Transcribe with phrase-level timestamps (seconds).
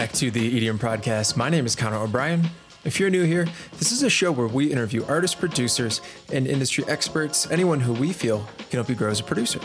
[0.00, 1.36] back to the EDMProdcast.
[1.36, 2.42] My name is Connor O'Brien.
[2.84, 3.46] If you're new here,
[3.78, 6.00] this is a show where we interview artists, producers,
[6.32, 9.60] and industry experts, anyone who we feel can help you grow as a producer.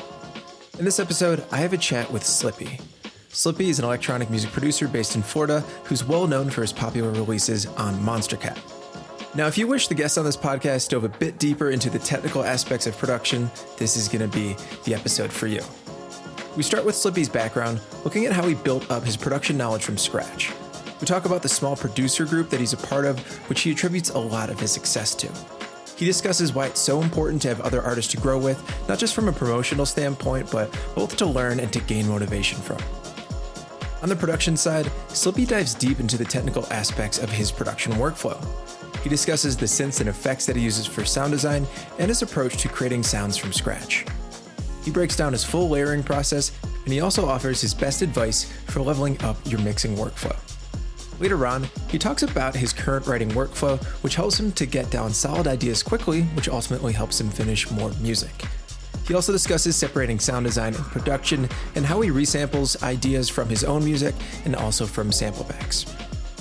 [0.77, 2.81] In this episode, I have a chat with Slippy.
[3.29, 7.11] Slippy is an electronic music producer based in Florida who's well known for his popular
[7.11, 8.57] releases on Monstercat.
[9.35, 11.99] Now, if you wish the guests on this podcast dove a bit deeper into the
[11.99, 15.61] technical aspects of production, this is going to be the episode for you.
[16.55, 19.97] We start with Slippy's background, looking at how he built up his production knowledge from
[19.97, 20.53] scratch.
[21.01, 23.19] We talk about the small producer group that he's a part of,
[23.49, 25.29] which he attributes a lot of his success to.
[25.97, 29.13] He discusses why it's so important to have other artists to grow with, not just
[29.13, 32.77] from a promotional standpoint, but both to learn and to gain motivation from.
[34.01, 38.41] On the production side, Slippy dives deep into the technical aspects of his production workflow.
[39.03, 41.67] He discusses the synths and effects that he uses for sound design
[41.99, 44.05] and his approach to creating sounds from scratch.
[44.85, 46.51] He breaks down his full layering process,
[46.83, 50.37] and he also offers his best advice for leveling up your mixing workflow.
[51.19, 55.11] Later on, he talks about his current writing workflow, which helps him to get down
[55.11, 58.43] solid ideas quickly, which ultimately helps him finish more music.
[59.07, 63.63] He also discusses separating sound design and production and how he resamples ideas from his
[63.63, 64.13] own music
[64.45, 65.85] and also from sample packs.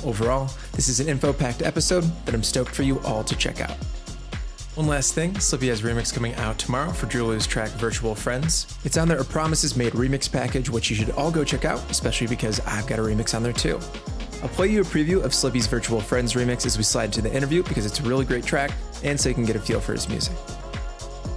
[0.05, 3.61] Overall, this is an info packed episode that I'm stoked for you all to check
[3.61, 3.77] out.
[4.75, 8.77] One last thing, Slippy has remix coming out tomorrow for Drew's track Virtual Friends.
[8.83, 11.78] It's on their A Promises Made remix package, which you should all go check out,
[11.92, 13.78] especially because I've got a remix on there too.
[14.42, 17.33] I'll play you a preview of Slippy's Virtual Friends remix as we slide to the
[17.33, 18.72] interview because it's a really great track
[19.05, 20.34] and so you can get a feel for his music.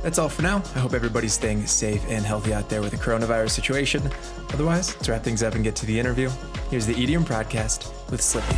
[0.02, 0.64] That's all for now.
[0.74, 4.02] I hope everybody's staying safe and healthy out there with the coronavirus situation.
[4.52, 6.32] Otherwise, let's wrap things up and get to the interview.
[6.72, 8.56] Here's the EDMProdcast with Slippy.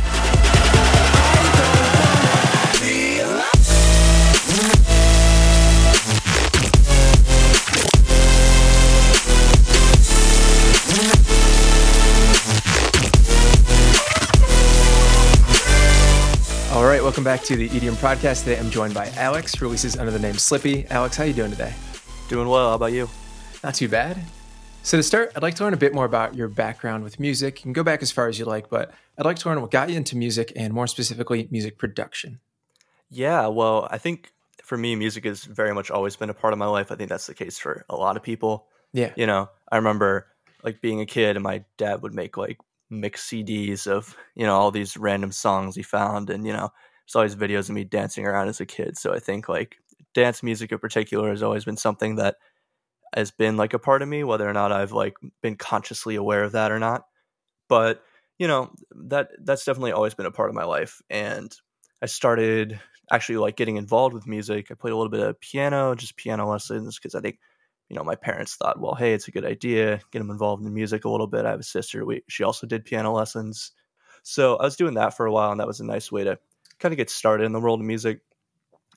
[17.10, 18.44] Welcome back to the EDMProdcast.
[18.44, 20.86] Today I'm joined by Alex, releases under the name Slippy.
[20.90, 21.74] Alex, how you doing today?
[22.28, 22.68] Doing well.
[22.68, 23.08] How about you?
[23.64, 24.16] Not too bad.
[24.84, 27.58] So to start, I'd like to learn a bit more about your background with music.
[27.58, 29.72] You can go back as far as you like, but I'd like to learn what
[29.72, 32.38] got you into music and more specifically music production.
[33.10, 34.30] Yeah, well, I think
[34.62, 36.92] for me, music has very much always been a part of my life.
[36.92, 38.66] I think that's the case for a lot of people.
[38.92, 39.12] Yeah.
[39.16, 40.28] You know, I remember
[40.62, 44.54] like being a kid and my dad would make like mix CDs of, you know,
[44.54, 46.70] all these random songs he found and, you know,
[47.10, 48.96] saw these videos of me dancing around as a kid.
[48.96, 49.78] So I think like
[50.14, 52.36] dance music in particular has always been something that
[53.16, 56.44] has been like a part of me, whether or not I've like been consciously aware
[56.44, 57.02] of that or not.
[57.68, 58.04] But,
[58.38, 58.70] you know,
[59.08, 61.02] that that's definitely always been a part of my life.
[61.10, 61.52] And
[62.00, 62.78] I started
[63.10, 64.68] actually like getting involved with music.
[64.70, 67.40] I played a little bit of piano, just piano lessons, because I think
[67.88, 70.72] you know, my parents thought, well, hey, it's a good idea, get them involved in
[70.72, 71.44] music a little bit.
[71.44, 73.72] I have a sister; we, she also did piano lessons,
[74.22, 76.38] so I was doing that for a while, and that was a nice way to
[76.80, 78.20] kind of get started in the world of music.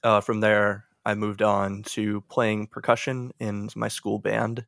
[0.03, 4.65] Uh, from there, I moved on to playing percussion in my school band,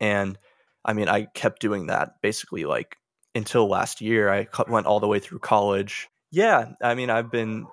[0.00, 0.38] and
[0.84, 2.96] I mean, I kept doing that basically like
[3.34, 4.32] until last year.
[4.32, 6.08] I went all the way through college.
[6.30, 7.66] Yeah, I mean, I've been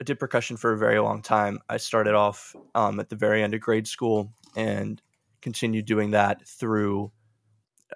[0.00, 1.58] I did percussion for a very long time.
[1.68, 5.02] I started off um, at the very end of grade school and
[5.42, 7.10] continued doing that through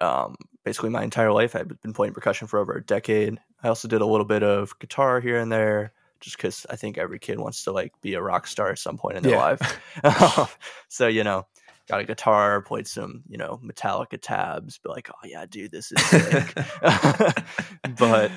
[0.01, 1.55] um, basically my entire life.
[1.55, 3.39] I've been playing percussion for over a decade.
[3.63, 6.97] I also did a little bit of guitar here and there, just because I think
[6.97, 9.57] every kid wants to like be a rock star at some point in their Yeah.
[10.01, 10.57] life.
[10.87, 11.45] so you know,
[11.89, 15.91] got a guitar, played some you know Metallica tabs, but like, oh yeah, dude, this
[15.91, 16.55] is sick.
[17.99, 18.31] but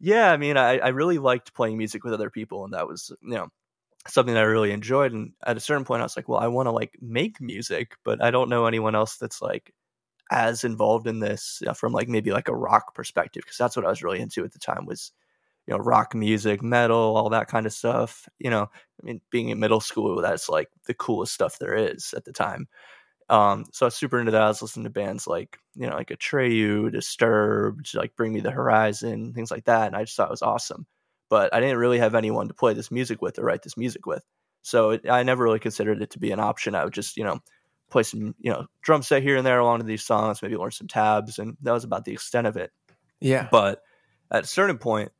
[0.00, 3.12] yeah, I mean, I, I really liked playing music with other people, and that was
[3.22, 3.48] you know
[4.08, 5.12] something that I really enjoyed.
[5.12, 7.96] And at a certain point, I was like, well, I want to like make music,
[8.02, 9.72] but I don't know anyone else that's like
[10.30, 13.84] as involved in this uh, from like maybe like a rock perspective because that's what
[13.84, 15.12] I was really into at the time was
[15.66, 18.28] you know rock music, metal, all that kind of stuff.
[18.38, 22.14] You know, I mean, being in middle school, that's like the coolest stuff there is
[22.16, 22.68] at the time.
[23.28, 24.42] Um, so I was super into that.
[24.42, 28.50] I was listening to bands like, you know, like Atreyu, Disturbed, like Bring Me the
[28.50, 29.88] Horizon, things like that.
[29.88, 30.86] And I just thought it was awesome.
[31.28, 34.06] But I didn't really have anyone to play this music with or write this music
[34.06, 34.22] with.
[34.62, 36.76] So it, I never really considered it to be an option.
[36.76, 37.40] I would just, you know,
[37.90, 40.70] play some, you know, drum set here and there along to these songs, maybe learn
[40.70, 41.40] some tabs.
[41.40, 42.70] And that was about the extent of it.
[43.20, 43.48] Yeah.
[43.50, 43.82] But
[44.30, 45.10] at a certain point,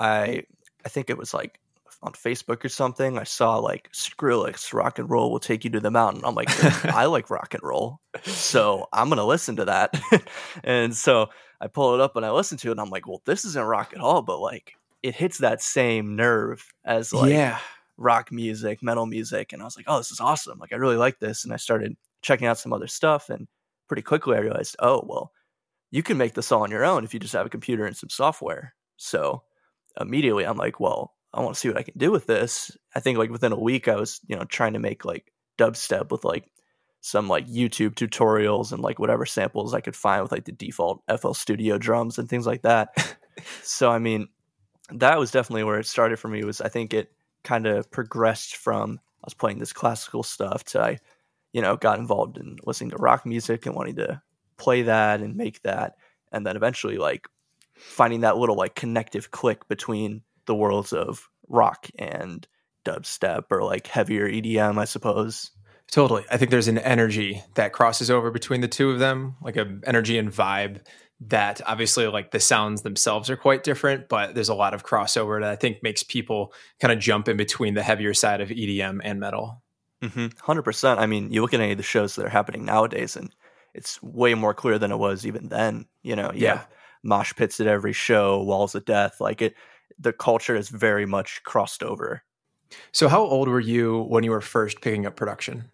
[0.00, 0.44] I
[0.84, 1.60] I think it was like
[2.02, 3.18] on Facebook or something.
[3.18, 6.22] I saw like Skrillex rock and roll will take you to the mountain.
[6.24, 6.48] I'm like,
[6.86, 10.00] I like rock and roll, so I'm gonna listen to that.
[10.64, 11.28] and so
[11.60, 13.62] I pull it up and I listen to it, and I'm like, well, this isn't
[13.62, 17.58] rock at all, but like it hits that same nerve as like yeah.
[17.98, 20.58] rock music, metal music, and I was like, oh, this is awesome.
[20.58, 23.46] Like I really like this, and I started checking out some other stuff, and
[23.88, 25.32] pretty quickly I realized, oh well,
[25.90, 27.96] you can make this all on your own if you just have a computer and
[27.96, 28.74] some software.
[28.96, 29.42] So
[30.00, 32.76] immediately I'm like, well, I want to see what I can do with this.
[32.94, 36.10] I think like within a week I was, you know, trying to make like dubstep
[36.10, 36.44] with like
[37.00, 41.02] some like YouTube tutorials and like whatever samples I could find with like the default
[41.18, 43.16] FL Studio drums and things like that.
[43.62, 44.28] so I mean,
[44.92, 46.44] that was definitely where it started for me.
[46.44, 47.12] Was I think it
[47.44, 50.98] kind of progressed from I was playing this classical stuff to I,
[51.52, 54.20] you know, got involved in listening to rock music and wanting to
[54.56, 55.94] play that and make that,
[56.32, 57.28] and then eventually like
[57.80, 62.46] finding that little like connective click between the worlds of rock and
[62.84, 65.50] dubstep or like heavier EDM, I suppose.
[65.90, 66.24] Totally.
[66.30, 69.82] I think there's an energy that crosses over between the two of them, like an
[69.84, 70.80] energy and vibe
[71.22, 75.40] that obviously like the sounds themselves are quite different, but there's a lot of crossover
[75.40, 79.00] that I think makes people kind of jump in between the heavier side of EDM
[79.04, 79.62] and metal.
[80.00, 80.26] Mm-hmm.
[80.50, 80.98] 100%.
[80.98, 83.34] I mean, you look at any of the shows that are happening nowadays and
[83.74, 85.86] it's way more clear than it was even then.
[86.02, 86.62] You know, you yeah.
[87.02, 89.20] Mosh pits at every show, walls of death.
[89.20, 89.54] Like it,
[89.98, 92.22] the culture is very much crossed over.
[92.92, 95.70] So, how old were you when you were first picking up production?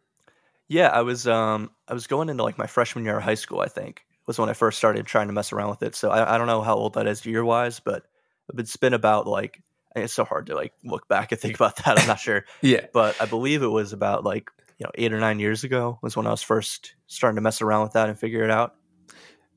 [0.69, 3.61] Yeah, I was um I was going into like my freshman year of high school,
[3.61, 5.95] I think was when I first started trying to mess around with it.
[5.95, 8.05] So I, I don't know how old that is year wise, but
[8.57, 9.63] it's been about like
[9.95, 11.99] it's so hard to like look back and think about that.
[11.99, 12.45] I'm not sure.
[12.61, 15.99] yeah, but I believe it was about like you know eight or nine years ago
[16.03, 18.75] was when I was first starting to mess around with that and figure it out.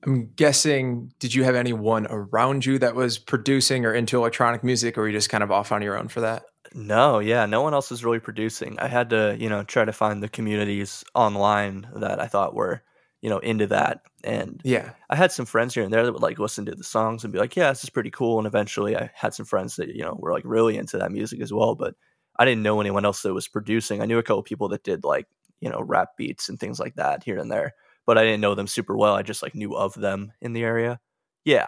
[0.04, 1.12] I'm guessing.
[1.19, 5.07] Did you have anyone around you that was producing or into electronic music, or were
[5.07, 6.44] you just kind of off on your own for that?
[6.74, 8.78] No, yeah, no one else was really producing.
[8.80, 12.84] I had to, you know, try to find the communities online that I thought were
[13.22, 14.01] you know, into that.
[14.24, 16.84] And yeah, I had some friends here and there that would like listen to the
[16.84, 18.38] songs and be like, yeah, this is pretty cool.
[18.38, 21.42] And eventually I had some friends that, you know, were like really into that music
[21.42, 21.75] as well.
[21.75, 21.95] But
[22.38, 24.02] I didn't know anyone else that was producing.
[24.02, 25.28] I knew a couple people that did like,
[25.60, 27.74] you know, rap beats and things like that here and there,
[28.10, 29.14] but I didn't know them super well.
[29.14, 31.00] I just like knew of them in the area.
[31.46, 31.68] Yeah.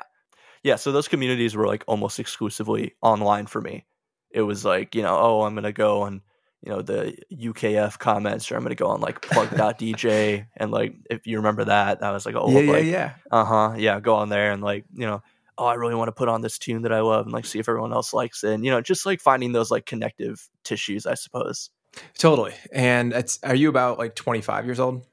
[0.64, 0.78] Yeah.
[0.78, 3.86] So those communities were like almost exclusively online for me.
[4.32, 6.22] It was like, you know, oh, I'm going to go and
[6.64, 11.28] you know the UKF comments, or I'm gonna go on like plug.dj and like if
[11.28, 14.16] you remember that, I was like, oh yeah, yeah, like, yeah, uh huh, yeah, go
[14.16, 15.24] on there and like you know,
[15.58, 17.58] oh, I really want to put on this tune that I love and like see
[17.58, 21.08] if everyone else likes it, and you know, just like finding those like connective tissues,
[21.08, 21.72] I suppose.
[22.18, 22.54] Totally.
[22.72, 25.04] And it's are you about like 25 years old?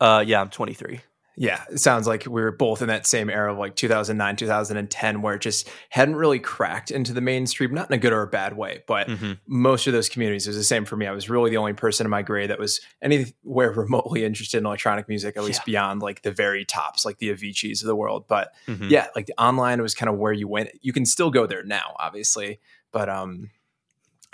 [0.00, 1.00] Uh, yeah, I'm 23
[1.36, 5.22] yeah, it sounds like we were both in that same era of like 2009, 2010,
[5.22, 8.26] where it just hadn't really cracked into the mainstream, not in a good or a
[8.28, 9.32] bad way, but mm-hmm.
[9.46, 11.06] most of those communities it was the same for me.
[11.06, 13.32] I was really the only person in my grade that was anywhere
[13.72, 15.72] remotely interested in electronic music, at least yeah.
[15.72, 18.26] beyond like the very tops, like the Avicii's of the world.
[18.28, 18.88] But mm-hmm.
[18.88, 20.70] yeah, like the online was kind of where you went.
[20.82, 22.60] You can still go there now, obviously,
[22.92, 23.50] but um,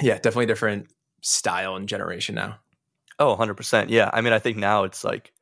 [0.02, 0.88] yeah, definitely different
[1.22, 2.58] style and generation now.
[3.18, 3.86] Oh, 100%.
[3.88, 4.10] Yeah.
[4.12, 5.32] I mean, I think now it's like,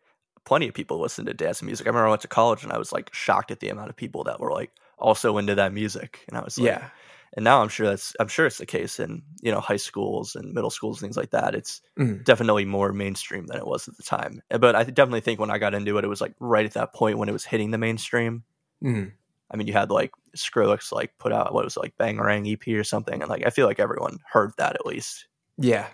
[0.49, 1.87] plenty of people listen to dance music.
[1.87, 3.97] I remember I went to college and I was like shocked at the amount of
[3.97, 6.25] people that were like also into that music.
[6.27, 6.89] And I was like, yeah.
[7.35, 10.35] And now I'm sure that's I'm sure it's the case in you know high schools
[10.35, 11.55] and middle schools things like that.
[11.55, 12.25] It's mm.
[12.25, 14.41] definitely more mainstream than it was at the time.
[14.49, 16.95] But I definitely think when I got into it, it was like right at that
[16.95, 18.43] point when it was hitting the mainstream.
[18.83, 19.13] Mm.
[19.51, 22.67] I mean, you had like Skrillex like put out what was it, like Bangarang EP
[22.75, 25.27] or something, and like I feel like everyone heard that at least.
[25.59, 25.89] Yeah,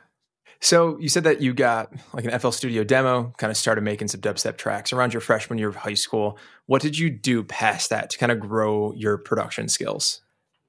[0.64, 4.08] so you said that you got like an FL Studio demo, kind of started making
[4.08, 6.38] some dubstep tracks around your freshman year of high school.
[6.64, 10.22] What did you do past that to kind of grow your production skills?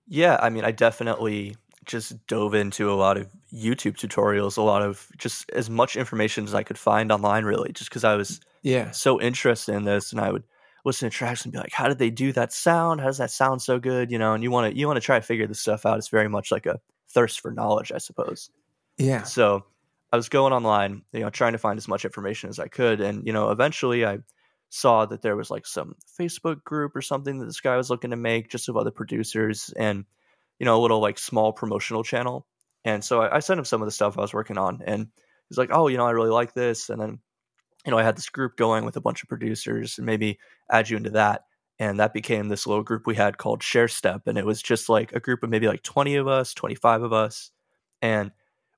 [0.05, 1.55] Yeah, I mean, I definitely
[1.85, 6.43] just dove into a lot of YouTube tutorials, a lot of just as much information
[6.43, 10.11] as I could find online, really, just because I was yeah so interested in this,
[10.11, 10.43] and I would
[10.83, 12.99] listen to tracks and be like, "How did they do that sound?
[12.99, 15.05] How does that sound so good?" You know, and you want to you want to
[15.05, 15.97] try to figure this stuff out.
[15.99, 18.49] It's very much like a thirst for knowledge, I suppose.
[18.97, 19.23] Yeah.
[19.23, 19.63] So
[20.11, 23.01] I was going online, you know, trying to find as much information as I could,
[23.01, 24.19] and you know, eventually I
[24.69, 28.11] saw that there was like some Facebook group or something that this guy was looking
[28.11, 30.05] to make just of other producers, and
[30.59, 32.47] you know, a little like small promotional channel.
[32.85, 35.07] And so I, I sent him some of the stuff I was working on, and
[35.49, 37.19] he's like, "Oh, you know, I really like this," and then
[37.85, 40.39] you know, I had this group going with a bunch of producers, and maybe
[40.71, 41.43] add you into that.
[41.77, 44.27] And that became this little group we had called Share Step.
[44.27, 47.13] And it was just like a group of maybe like 20 of us, 25 of
[47.13, 47.51] us.
[48.01, 48.31] And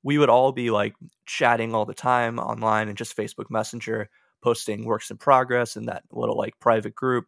[0.03, 0.93] we would all be like
[1.25, 4.09] chatting all the time online and just Facebook Messenger,
[4.41, 7.25] posting works in progress in that little like private group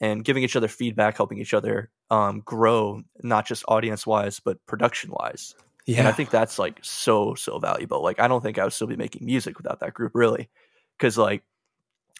[0.00, 4.64] and giving each other feedback, helping each other um, grow, not just audience wise, but
[4.66, 5.54] production wise.
[5.86, 6.00] Yeah.
[6.00, 8.02] And I think that's like so, so valuable.
[8.02, 10.50] Like, I don't think I would still be making music without that group, really.
[10.98, 11.42] Cause like,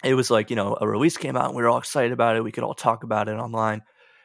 [0.02, 2.36] it was like, you know, a release came out and we were all excited about
[2.36, 2.42] it.
[2.42, 3.82] We could all talk about it online,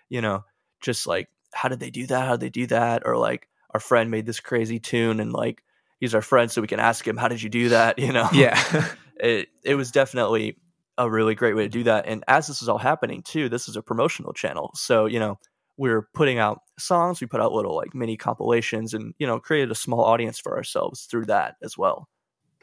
[0.09, 0.43] you know,
[0.81, 2.25] just like, how did they do that?
[2.25, 3.03] How did they do that?
[3.05, 5.63] Or like, our friend made this crazy tune and like
[5.99, 8.29] he's our friend, so we can ask him, "How did you do that?" You know,
[8.33, 8.61] yeah.
[9.19, 10.57] it it was definitely
[10.97, 12.07] a really great way to do that.
[12.07, 15.39] And as this is all happening too, this is a promotional channel, so you know
[15.77, 17.21] we're putting out songs.
[17.21, 20.57] We put out little like mini compilations and, you know, created a small audience for
[20.57, 22.09] ourselves through that as well.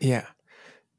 [0.01, 0.27] Yeah.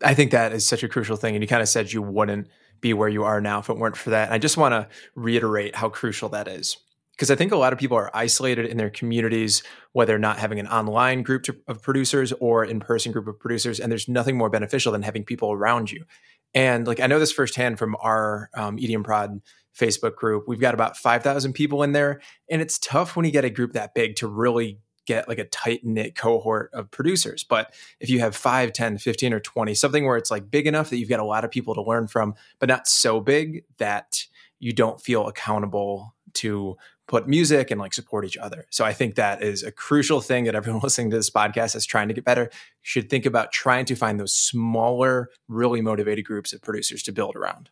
[0.04, 1.36] I think that is such a crucial thing.
[1.36, 2.48] And you kind of said you wouldn't
[2.82, 4.30] be where you are now if it weren't for that.
[4.30, 6.78] And I just want to reiterate how crucial that is.
[7.16, 10.60] Because I think a lot of people are isolated in their communities, whether not having
[10.60, 13.80] an online group to, of producers or in person group of producers.
[13.80, 16.06] And there's nothing more beneficial than having people around you.
[16.54, 19.42] And like I know this firsthand from our um, EDM Prod
[19.78, 20.46] Facebook group.
[20.48, 22.22] We've got about 5,000 people in there.
[22.50, 25.46] And it's tough when you get a group that big to really get like a
[25.46, 27.44] tight knit cohort of producers.
[27.44, 30.90] But if you have 5, 10, 15, or 20, something where it's like big enough
[30.90, 34.26] that you've got a lot of people to learn from, but not so big that
[34.60, 36.76] you don't feel accountable to
[37.08, 38.66] put music and like support each other.
[38.70, 41.86] So I think that is a crucial thing that everyone listening to this podcast is
[41.86, 42.50] trying to get better
[42.82, 47.36] should think about trying to find those smaller, really motivated groups of producers to build
[47.36, 47.70] around.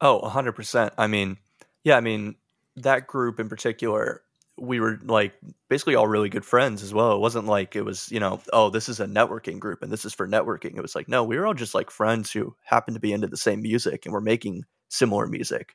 [0.00, 0.90] Oh, 100%.
[0.98, 1.38] I mean,
[1.82, 2.34] yeah, I mean,
[2.76, 4.22] that group in particular,
[4.58, 5.34] we were like
[5.68, 7.12] basically all really good friends as well.
[7.12, 10.04] It wasn't like it was, you know, oh, this is a networking group and this
[10.04, 10.76] is for networking.
[10.76, 13.26] It was like, no, we were all just like friends who happened to be into
[13.26, 15.74] the same music and we're making similar music.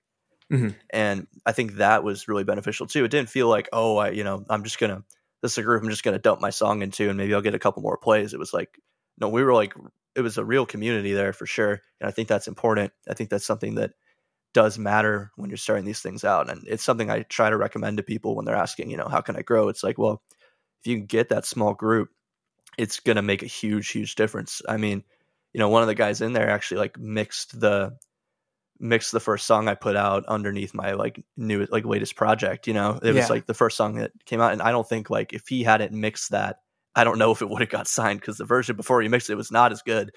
[0.51, 0.70] Mm-hmm.
[0.89, 3.06] And I think that was really beneficial too.
[3.06, 5.03] It didn't feel like, oh, I, you know, I'm just gonna
[5.41, 7.56] this is a group I'm just gonna dump my song into and maybe I'll get
[7.56, 8.34] a couple more plays.
[8.34, 8.79] It was like,
[9.20, 9.74] no, we were like,
[10.15, 12.91] it was a real community there for sure, and I think that's important.
[13.08, 13.91] I think that's something that
[14.53, 17.98] does matter when you're starting these things out, and it's something I try to recommend
[17.98, 19.70] to people when they're asking, you know, how can I grow?
[19.70, 20.24] It's like, well,
[20.82, 22.10] if you can get that small group,
[22.77, 24.62] it's gonna make a huge, huge difference.
[24.68, 25.03] I mean,
[25.53, 27.98] you know, one of the guys in there actually like mixed the
[28.79, 32.67] mixed the first song I put out underneath my like new like latest project.
[32.67, 33.21] You know, it yeah.
[33.21, 35.63] was like the first song that came out, and I don't think like if he
[35.63, 36.57] hadn't mixed that,
[36.95, 39.29] I don't know if it would have got signed because the version before he mixed
[39.29, 40.12] it was not as good.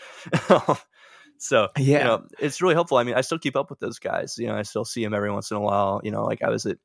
[1.38, 2.98] so yeah, you know, it's really helpful.
[2.98, 4.36] I mean, I still keep up with those guys.
[4.38, 6.00] You know, I still see them every once in a while.
[6.04, 6.78] You know, like I was at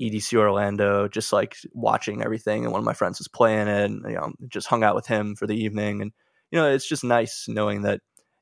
[0.00, 4.02] EDC Orlando, just like watching everything, and one of my friends was playing it, and
[4.06, 6.12] you know, just hung out with him for the evening, and
[6.50, 8.00] you know, it's just nice knowing that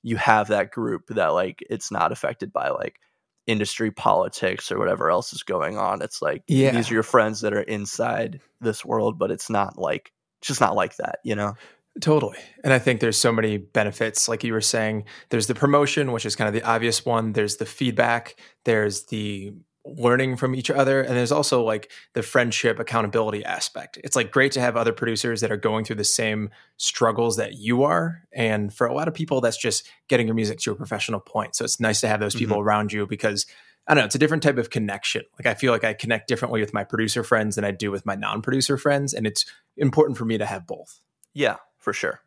[0.09, 2.99] you have that group that like it's not affected by like
[3.47, 6.01] industry politics or whatever else is going on.
[6.01, 6.71] It's like yeah.
[6.71, 10.61] these are your friends that are inside this world, but it's not like it's just
[10.61, 11.55] not like that, you know?
[12.01, 12.39] Totally.
[12.65, 14.29] And I think there's so many benefits.
[14.29, 17.33] Like you were saying, there's the promotion, which is kind of the obvious one.
[17.33, 18.37] There's the feedback.
[18.65, 19.53] There's the
[19.97, 23.99] learning from each other and there's also like the friendship accountability aspect.
[24.05, 27.55] It's like great to have other producers that are going through the same struggles that
[27.55, 30.75] you are and for a lot of people that's just getting your music to a
[30.75, 31.57] professional point.
[31.57, 32.69] So it's nice to have those people mm-hmm.
[32.69, 33.47] around you because
[33.87, 35.23] i don't know it's a different type of connection.
[35.39, 38.05] Like i feel like i connect differently with my producer friends than i do with
[38.05, 41.01] my non-producer friends and it's important for me to have both.
[41.33, 42.21] Yeah for sure.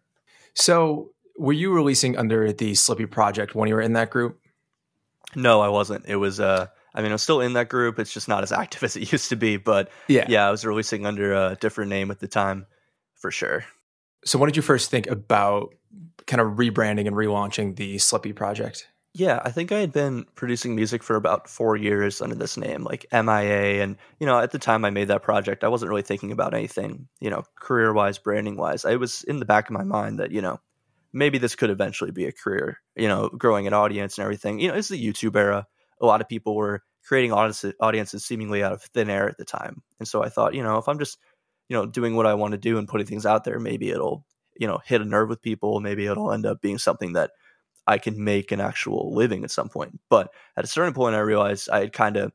[0.54, 4.40] So were you releasing under the slippy project when you were in that group?
[5.36, 6.06] No i wasn't.
[6.08, 8.00] It was uh I mean, I'm still in that group.
[8.00, 9.58] It's just not as active as it used to be.
[9.58, 12.66] But yeah, yeah, I was releasing under a different name at the time,
[13.16, 13.66] for sure.
[14.26, 15.74] So, when did you first think about
[16.28, 18.88] kind of rebranding and relaunching the Slippy project?
[19.14, 22.86] Yeah, I think I had been producing music for about four years under this name,
[22.86, 23.84] like MIA.
[23.84, 26.54] And, you know, at the time I made that project, I wasn't really thinking about
[26.54, 28.86] anything, you know, career wise, branding wise.
[28.86, 30.62] I was in the back of my mind that, you know,
[31.12, 34.62] maybe this could eventually be a career, you know, growing an audience and everything.
[34.62, 35.68] You know, it's the YouTube era
[36.02, 39.82] a lot of people were creating audiences seemingly out of thin air at the time.
[40.00, 41.18] And so I thought, you know, if I'm just,
[41.70, 44.26] you know, doing what I want to do and putting things out there, maybe it'll,
[44.58, 45.80] you know, hit a nerve with people.
[45.80, 47.32] Maybe it'll end up being something that
[47.88, 50.00] I can make an actual living at some point.
[50.10, 52.32] But at a certain point, I realized I had kind of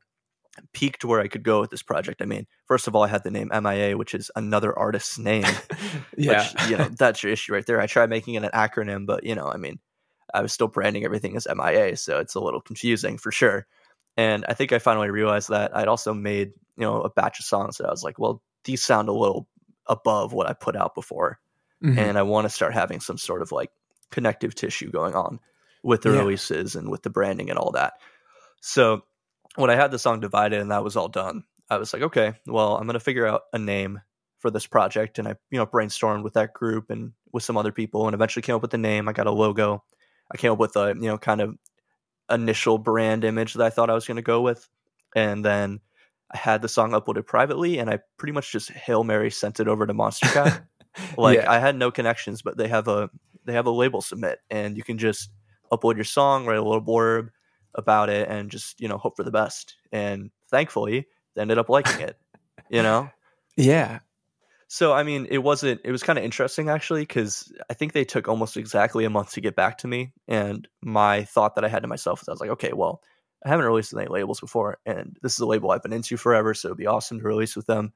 [0.73, 2.23] peaked where I could go with this project.
[2.23, 5.45] I mean, first of all, I had the name MIA, which is another artist's name.
[6.17, 6.49] yeah.
[6.55, 7.81] Which, you know, that's your issue right there.
[7.81, 9.79] I tried making it an acronym, but, you know, I mean,
[10.37, 13.66] I was still branding everything as MIA, so it's a little confusing for sure.
[14.19, 17.47] And I think I finally realized that I'd also made, you know, a batch of
[17.47, 19.49] songs that I was like, well, these sound a little
[19.87, 21.38] above what I put out before.
[21.83, 21.99] Mm-hmm.
[21.99, 23.71] And I want to start having some sort of like
[24.11, 25.40] connective tissue going on
[25.83, 26.19] with the yeah.
[26.19, 27.95] releases and with the branding and all that.
[28.61, 29.05] So
[29.55, 32.35] when I had the song divided and that was all done, I was like, okay,
[32.47, 34.00] well, I'm going to figure out a name
[34.38, 35.19] for this project.
[35.19, 38.43] And I, you know, brainstormed with that group and with some other people and eventually
[38.43, 39.09] came up with the name.
[39.09, 39.83] I got a logo
[40.33, 41.56] I came up with a you know kind of
[42.30, 44.68] initial brand image that I thought I was going to go with,
[45.14, 45.80] and then
[46.30, 49.68] I had the song uploaded privately, and I pretty much just hail mary sent it
[49.68, 50.66] over to Monster Monstercat.
[51.16, 51.50] like yeah.
[51.50, 53.11] I had no connections, but they have a
[53.45, 55.30] they have a label submit, and you can just
[55.73, 57.28] upload your song, write a little blurb
[57.75, 59.76] about it, and just you know hope for the best.
[59.92, 62.18] And thankfully, they ended up liking it.
[62.68, 63.11] You know.
[63.59, 64.00] Yeah,
[64.69, 65.81] so I mean, it wasn't.
[65.85, 69.33] It was kind of interesting actually because I think they took almost exactly a month
[69.33, 70.13] to get back to me.
[70.27, 73.03] And my thought that I had to myself was, I was like, okay, well,
[73.45, 76.55] I haven't released any labels before, and this is a label I've been into forever,
[76.55, 77.93] so it'd be awesome to release with them.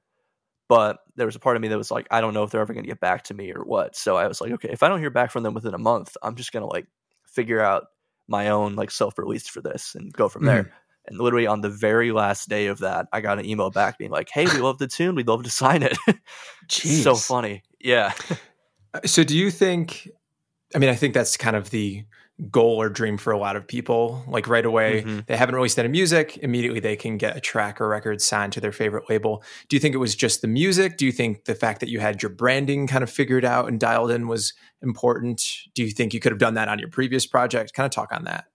[0.70, 2.60] but there was a part of me that was like, I don't know if they're
[2.60, 3.96] ever going to get back to me or what.
[3.96, 6.16] So I was like, okay, if I don't hear back from them within a month,
[6.22, 6.86] I'm just going to like
[7.26, 7.86] figure out
[8.28, 10.48] my own like self release for this and go from mm-hmm.
[10.48, 10.72] there.
[11.06, 14.10] And literally on the very last day of that, I got an email back being
[14.10, 15.14] like, "Hey, we love the tune.
[15.14, 15.96] We'd love to sign it."
[16.68, 17.62] so funny.
[17.80, 18.12] Yeah.
[18.94, 20.08] Uh, So do you think
[20.74, 22.04] I mean I think that's kind of the
[22.50, 24.24] goal or dream for a lot of people.
[24.26, 25.26] Like right away, Mhm.
[25.26, 28.60] they haven't released any music, immediately they can get a track or record signed to
[28.62, 29.42] their favorite label.
[29.68, 30.96] Do you think it was just the music?
[30.96, 33.78] Do you think the fact that you had your branding kind of figured out and
[33.78, 35.44] dialed in was important?
[35.74, 37.74] Do you think you could have done that on your previous project?
[37.74, 38.46] Kind of talk on that.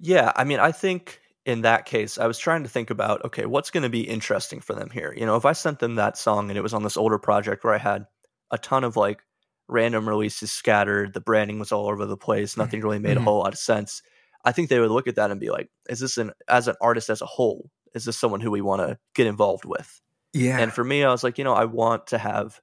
[0.00, 3.46] Yeah, I mean, I think in that case, I was trying to think about okay,
[3.46, 5.14] what's going to be interesting for them here.
[5.16, 7.64] You know, if I sent them that song and it was on this older project
[7.64, 8.06] where I had
[8.50, 9.22] a ton of like
[9.66, 13.24] random releases scattered, the branding was all over the place, nothing really made a Mhm.
[13.24, 14.02] whole lot of sense.
[14.44, 16.76] I think they would look at that and be like, is this an as an
[16.82, 20.02] artist as a whole, is this someone who we want to get involved with?
[20.34, 20.58] Yeah.
[20.60, 22.60] And for me, I was like, you know, I want to have,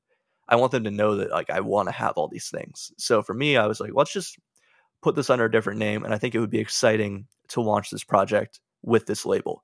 [0.48, 2.92] I want them to know that like I want to have all these things.
[3.00, 4.38] So for me, I was like, let's just
[5.02, 7.90] put this under a different name, and I think it would be exciting to launch
[7.90, 9.64] this project with this label.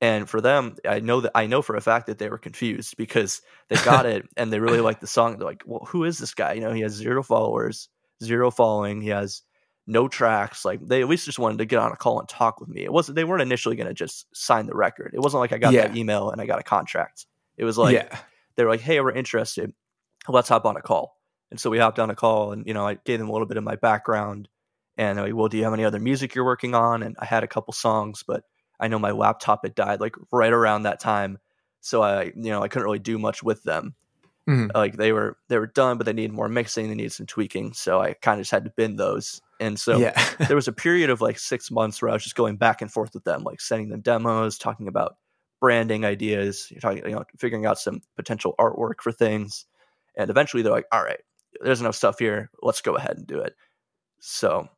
[0.00, 2.96] And for them, I know that I know for a fact that they were confused
[2.96, 5.38] because they got it and they really liked the song.
[5.38, 6.54] They're like, well, who is this guy?
[6.54, 7.88] You know, he has zero followers,
[8.22, 9.00] zero following.
[9.00, 9.42] He has
[9.86, 10.64] no tracks.
[10.64, 12.82] Like they at least just wanted to get on a call and talk with me.
[12.82, 15.12] It wasn't they weren't initially going to just sign the record.
[15.14, 17.26] It wasn't like I got that email and I got a contract.
[17.56, 18.18] It was like yeah.
[18.56, 19.72] they were like, "Hey, we're interested.
[20.28, 21.16] Let's hop on a call."
[21.50, 23.46] And so we hopped on a call, and you know, I gave them a little
[23.46, 24.48] bit of my background,
[24.96, 27.24] and they're like, "Well, do you have any other music you're working on?" And I
[27.24, 28.44] had a couple songs, but
[28.82, 31.38] I know my laptop had died like right around that time,
[31.80, 33.94] so I, you know, I couldn't really do much with them.
[34.48, 34.70] Mhm.
[34.74, 37.72] Like they were they were done, but they needed more mixing, they needed some tweaking,
[37.74, 39.40] so I kind of just had to bend those.
[39.60, 40.12] And so yeah.
[40.48, 42.92] there was a period of like six months where I was just going back and
[42.92, 45.16] forth with them, like sending them demos, talking about
[45.60, 49.64] branding ideas, you're talking, you know, figuring out some potential artwork for things.
[50.16, 51.20] And eventually they're like, all right,
[51.60, 52.50] there's enough stuff here.
[52.60, 53.54] Let's go ahead and do it.
[54.18, 54.68] So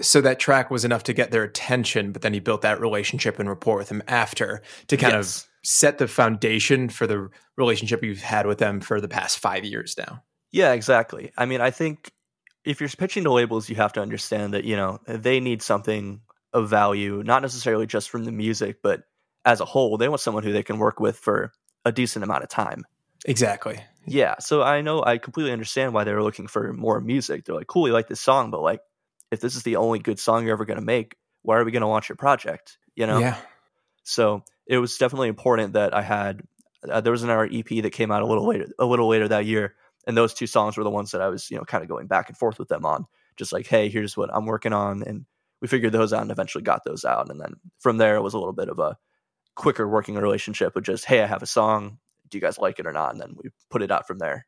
[0.00, 3.38] so that track was enough to get their attention, but then he built that relationship
[3.38, 8.20] and rapport with them after to kind of set the foundation for the relationship you've
[8.20, 10.22] had with them for the past five years now.
[10.52, 11.32] Yeah, exactly.
[11.36, 12.10] I mean, I think
[12.64, 16.20] if you're pitching to labels, you have to understand that, you know, they need something
[16.52, 19.02] of value, not necessarily just from the music, but
[19.44, 21.52] as a whole, they want someone who they can work with for
[21.84, 22.84] a decent amount of time.
[23.24, 23.80] Exactly.
[24.06, 27.44] Yeah, so I know I completely understand why they were looking for more music.
[27.44, 28.80] They're like, "Cool, we like this song, but like,
[29.30, 31.72] if this is the only good song you're ever going to make, why are we
[31.72, 33.18] going to launch your project?" You know.
[33.18, 33.36] Yeah.
[34.04, 36.42] So it was definitely important that I had.
[36.88, 39.46] Uh, there was another EP that came out a little later, a little later that
[39.46, 39.74] year,
[40.06, 42.06] and those two songs were the ones that I was, you know, kind of going
[42.06, 43.06] back and forth with them on.
[43.36, 45.26] Just like, hey, here's what I'm working on, and
[45.60, 47.30] we figured those out and eventually got those out.
[47.30, 48.96] And then from there, it was a little bit of a
[49.54, 51.98] quicker working relationship with just, hey, I have a song.
[52.28, 53.12] Do you guys like it or not?
[53.12, 54.46] And then we put it out from there.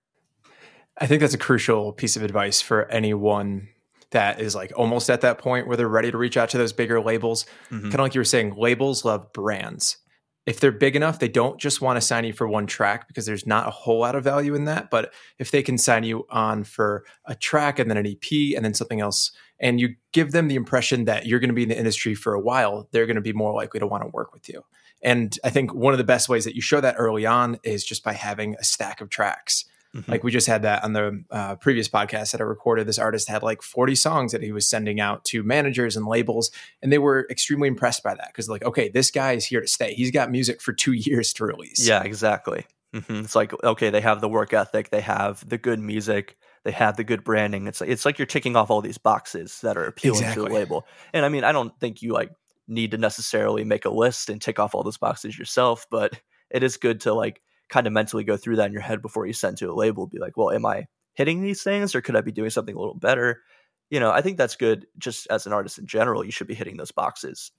[0.98, 3.68] I think that's a crucial piece of advice for anyone
[4.10, 6.72] that is like almost at that point where they're ready to reach out to those
[6.72, 7.46] bigger labels.
[7.70, 7.82] Mhm.
[7.82, 9.98] Kind of like you were saying, labels love brands.
[10.46, 13.26] If they're big enough, they don't just want to sign you for one track because
[13.26, 14.90] there's not a whole lot of value in that.
[14.90, 18.64] But if they can sign you on for a track and then an EP and
[18.64, 21.68] then something else, and you give them the impression that you're going to be in
[21.68, 24.32] the industry for a while, they're going to be more likely to want to work
[24.32, 24.64] with you.
[25.02, 27.84] And I think one of the best ways that you show that early on is
[27.84, 29.66] just by having a stack of tracks.
[29.94, 30.06] Mhm.
[30.08, 32.86] Like we just had that on the uh, previous podcast that I recorded.
[32.86, 36.50] This artist had like 40 songs that he was sending out to managers and labels,
[36.80, 39.66] and they were extremely impressed by that because, like, okay, this guy is here to
[39.66, 39.94] stay.
[39.94, 41.86] He's got music for two years to release.
[41.86, 42.66] Yeah, exactly.
[42.94, 46.72] hmm It's like okay, they have the work ethic, they have the good music, they
[46.72, 47.66] have the good branding.
[47.66, 50.48] It's like it's like you're ticking off all these boxes that are appealing to the
[50.48, 50.86] label.
[51.12, 52.30] And I mean, I don't think you like
[52.68, 56.12] need to necessarily make a list and tick off all those boxes yourself, but
[56.50, 59.26] it is good to like kind of mentally go through that in your head before
[59.26, 60.06] you send to a label.
[60.06, 62.78] Be like, well, am I hitting these things, or could I be doing something a
[62.78, 63.40] little better?
[63.88, 64.86] You know, I think that's good.
[64.98, 67.50] Just as an artist in general, you should be hitting those boxes.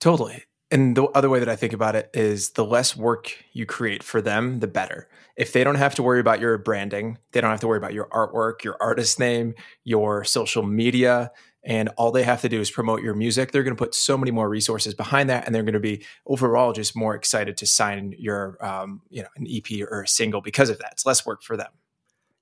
[0.00, 0.44] Totally.
[0.72, 4.04] And the other way that I think about it is the less work you create
[4.04, 5.08] for them, the better.
[5.36, 7.92] If they don't have to worry about your branding, they don't have to worry about
[7.92, 12.70] your artwork, your artist name, your social media, and all they have to do is
[12.70, 15.62] promote your music, they're going to put so many more resources behind that, and they're
[15.62, 19.86] going to be overall just more excited to sign your, um, you know, an EP
[19.90, 20.92] or a single because of that.
[20.92, 21.70] It's less work for them.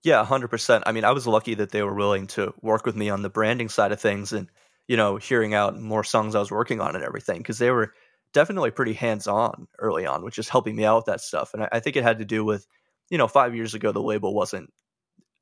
[0.05, 0.85] Yeah, hundred percent.
[0.87, 3.29] I mean, I was lucky that they were willing to work with me on the
[3.29, 4.49] branding side of things, and
[4.87, 7.93] you know, hearing out more songs I was working on and everything, because they were
[8.33, 11.55] definitely pretty hands on early on, which is helping me out with that stuff.
[11.55, 12.67] And I, I think it had to do with,
[13.11, 14.73] you know, five years ago the label wasn't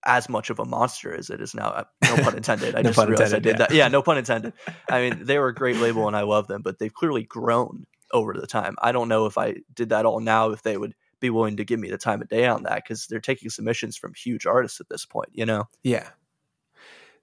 [0.07, 1.69] as much of a monster as it is now.
[1.69, 2.75] Uh, No pun intended.
[2.75, 3.59] I No just realized I did yeah.
[3.59, 3.71] that.
[3.73, 4.55] Yeah, no pun intended.
[4.89, 7.85] I mean, they were a great label and I love them, but they've clearly grown
[8.13, 8.77] over the time.
[8.81, 11.65] I don't know if I did that all now, if they would be willing to
[11.65, 14.81] give me the time of day on that because they're taking submissions from huge artists
[14.81, 15.65] at this point, you know?
[15.83, 16.09] Yeah.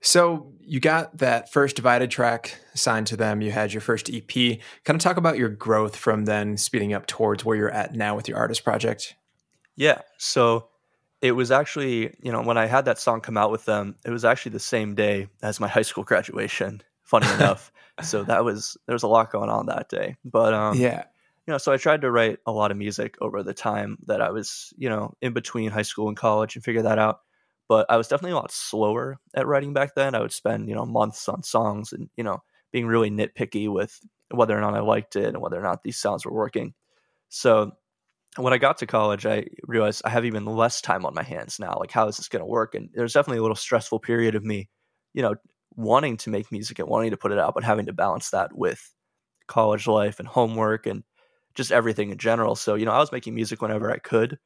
[0.01, 3.41] So you got that first divided track signed to them.
[3.41, 4.27] You had your first EP.
[4.83, 8.13] Kind of talk about your growth from then speeding up towards where you're at now
[8.13, 9.15] with your artist project.
[9.77, 10.01] Yeah.
[10.17, 10.67] So
[11.23, 14.11] it was actually, you know, when I had that song come out with them, it
[14.11, 16.81] was actually the same day as my high school graduation.
[17.01, 17.71] Funny enough.
[18.03, 20.17] So that was there was a lot going on that day.
[20.25, 21.05] But um yeah.
[21.47, 24.21] You know, so I tried to write a lot of music over the time that
[24.21, 27.19] I was, you know, in between high school and college and figure that out
[27.69, 30.15] but I was definitely a lot slower at writing back then.
[30.15, 33.99] I would spend, you know, months on songs and, you know, being really nitpicky with
[34.29, 36.73] whether or not I liked it and whether or not these sounds were working.
[37.29, 37.71] So
[38.37, 41.59] when I got to college, I realized I have even less time on my hands
[41.59, 41.77] now.
[41.79, 42.73] Like, how is this going to work?
[42.75, 44.69] And there's definitely a little stressful period of me,
[45.13, 45.35] you know,
[45.75, 48.55] wanting to make music and wanting to put it out, but having to balance that
[48.55, 48.81] with
[49.47, 51.03] college life and homework and
[51.55, 52.55] just everything in general.
[52.55, 54.39] So, you know, I was making music whenever I could,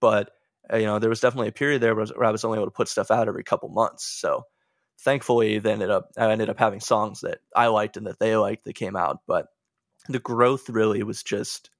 [0.00, 0.30] but
[0.72, 2.72] uh, you know, there was definitely a period there where I was only able to
[2.72, 4.04] put stuff out every couple months.
[4.04, 4.44] So
[5.00, 8.36] thankfully, they ended up I ended up having songs that I liked and that they
[8.36, 9.18] liked that came out.
[9.26, 9.46] But
[10.08, 11.70] the growth really was just,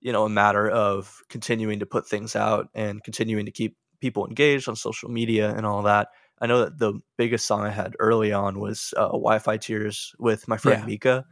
[0.00, 4.26] you know, a matter of continuing to put things out and continuing to keep people
[4.26, 6.08] engaged on social media and all that.
[6.40, 10.46] I know that the biggest song I had early on was uh, "Wi-Fi Tears" with
[10.46, 10.86] my friend yeah.
[10.86, 11.24] Mika.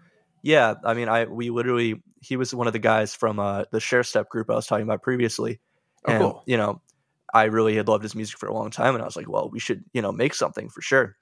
[0.43, 3.81] Yeah, I mean, I we literally he was one of the guys from uh, the
[3.81, 5.61] Share Step group I was talking about previously
[6.07, 6.43] Oh, and, cool.
[6.47, 6.81] you know,
[7.33, 8.95] I really had loved his music for a long time.
[8.95, 11.17] And I was like, well, we should, you know, make something for sure.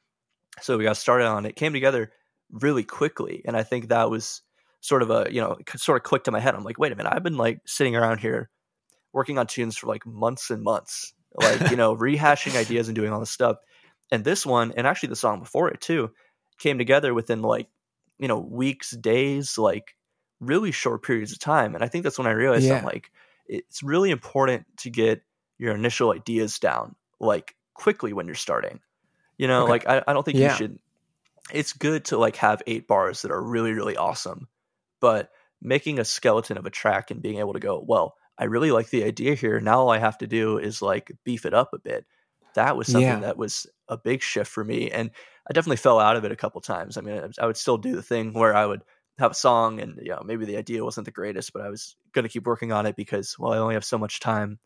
[0.60, 1.50] So we got started on it.
[1.50, 2.12] it came together
[2.50, 3.42] really quickly.
[3.44, 4.42] And I think that was
[4.84, 6.54] sort of a, you know, sort of clicked in my head.
[6.54, 8.50] I'm like, wait a minute, I've been like sitting around here
[9.14, 13.10] working on tunes for like months and months, like, you know, rehashing ideas and doing
[13.10, 13.56] all this stuff.
[14.12, 16.10] And this one, and actually the song before it too,
[16.58, 17.68] came together within like,
[18.18, 19.96] you know, weeks, days, like
[20.38, 21.74] really short periods of time.
[21.74, 22.76] And I think that's when I realized yeah.
[22.76, 23.10] I'm like,
[23.46, 25.22] it's really important to get
[25.56, 28.80] your initial ideas down like quickly when you're starting.
[29.38, 29.70] You know, okay.
[29.70, 30.50] like I, I don't think yeah.
[30.50, 30.78] you should
[31.52, 34.48] it's good to like have eight bars that are really, really awesome.
[35.04, 35.28] But
[35.60, 38.88] making a skeleton of a track and being able to go, well, I really like
[38.88, 39.60] the idea here.
[39.60, 42.06] Now all I have to do is like beef it up a bit.
[42.54, 43.20] That was something yeah.
[43.20, 44.90] that was a big shift for me.
[44.90, 45.10] And
[45.46, 46.96] I definitely fell out of it a couple times.
[46.96, 48.80] I mean, I would still do the thing where I would
[49.18, 51.94] have a song and you know maybe the idea wasn't the greatest but i was
[52.14, 54.58] going to keep working on it because well i only have so much time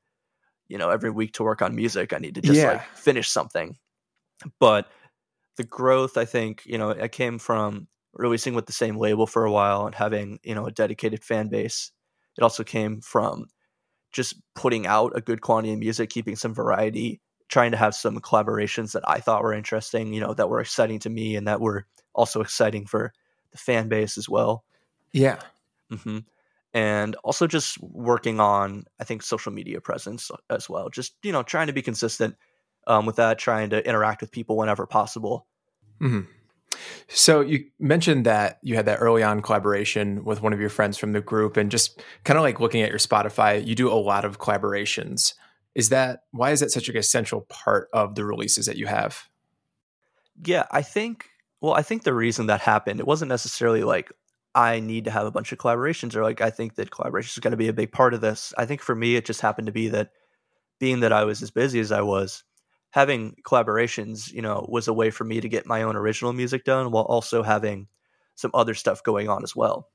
[0.69, 2.73] you know every week to work on music i need to just yeah.
[2.73, 3.77] like finish something
[4.59, 4.89] but
[5.59, 9.45] the growth i think you know it came from releasing with the same label for
[9.45, 11.93] a while and having you know a dedicated fan base
[12.37, 13.47] it also came from
[14.13, 18.19] just putting out a good quantity of music keeping some variety trying to have some
[18.21, 21.61] collaborations that i thought were interesting you know that were exciting to me and that
[21.61, 23.13] were also exciting for
[23.53, 24.65] the fan base as well.
[25.13, 25.39] Yeah.
[25.91, 26.19] Mm-hmm.
[26.75, 30.91] And also just working on, I think, social media presence as well.
[30.91, 32.37] Just, you know, trying to be consistent
[32.87, 35.47] um, with that, trying to interact with people whenever possible.
[36.01, 36.31] Mm-hmm.
[37.09, 40.99] So you mentioned that you had that early on collaboration with one of your friends
[40.99, 43.95] from the group, and just kind of like looking at your Spotify, you do a
[43.95, 45.35] lot of collaborations.
[45.75, 49.29] Is that why is that such a essential part of the releases that you have?
[50.45, 54.13] Yeah, I think well, I think the reason that happened, it wasn't necessarily like
[54.55, 57.41] I need to have a bunch of collaborations or like I think that collaboration is
[57.41, 58.53] going to be a big part of this.
[58.59, 60.11] I think for me, it just happened to be that
[60.79, 62.45] being that I was as busy as I was,
[62.91, 66.65] having collaborations, you know, was a way for me to get my own original music
[66.65, 67.89] done while also having
[68.35, 69.89] some other stuff going on as well.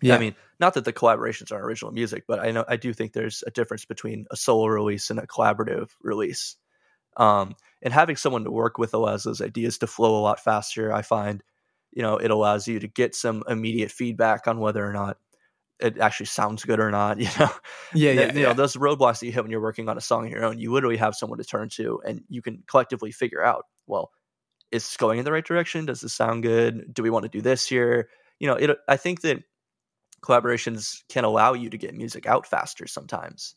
[0.00, 0.16] Yeah.
[0.16, 3.12] I mean, not that the collaborations are original music, but I know I do think
[3.12, 6.56] there's a difference between a solo release and a collaborative release.
[7.16, 10.92] Um, and having someone to work with allows those ideas to flow a lot faster.
[10.92, 11.42] I find,
[11.92, 15.18] you know, it allows you to get some immediate feedback on whether or not
[15.82, 17.18] it actually sounds good or not.
[17.22, 17.50] You know,
[17.94, 18.46] yeah, yeah, you yeah.
[18.48, 20.58] know those roadblocks that you hit when you're working on a song on your own.
[20.58, 24.10] You literally have someone to turn to, and you can collectively figure out, well,
[24.70, 25.86] is this going in the right direction?
[25.86, 26.92] Does this sound good?
[26.92, 28.08] Do we want to do this here?
[28.38, 28.70] You know, it.
[28.88, 29.42] I think that
[30.22, 33.54] collaborations can allow you to get music out faster sometimes.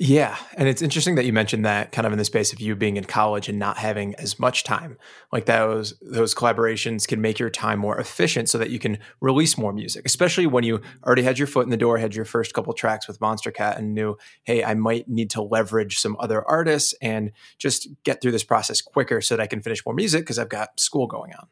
[0.00, 0.36] Yeah.
[0.56, 2.96] And it's interesting that you mentioned that kind of in the space of you being
[2.96, 4.96] in college and not having as much time.
[5.32, 9.58] Like those those collaborations can make your time more efficient so that you can release
[9.58, 12.54] more music, especially when you already had your foot in the door, had your first
[12.54, 16.94] couple tracks with Monstercat and knew, hey, I might need to leverage some other artists
[17.02, 20.38] and just get through this process quicker so that I can finish more music because
[20.38, 21.48] I've got school going on.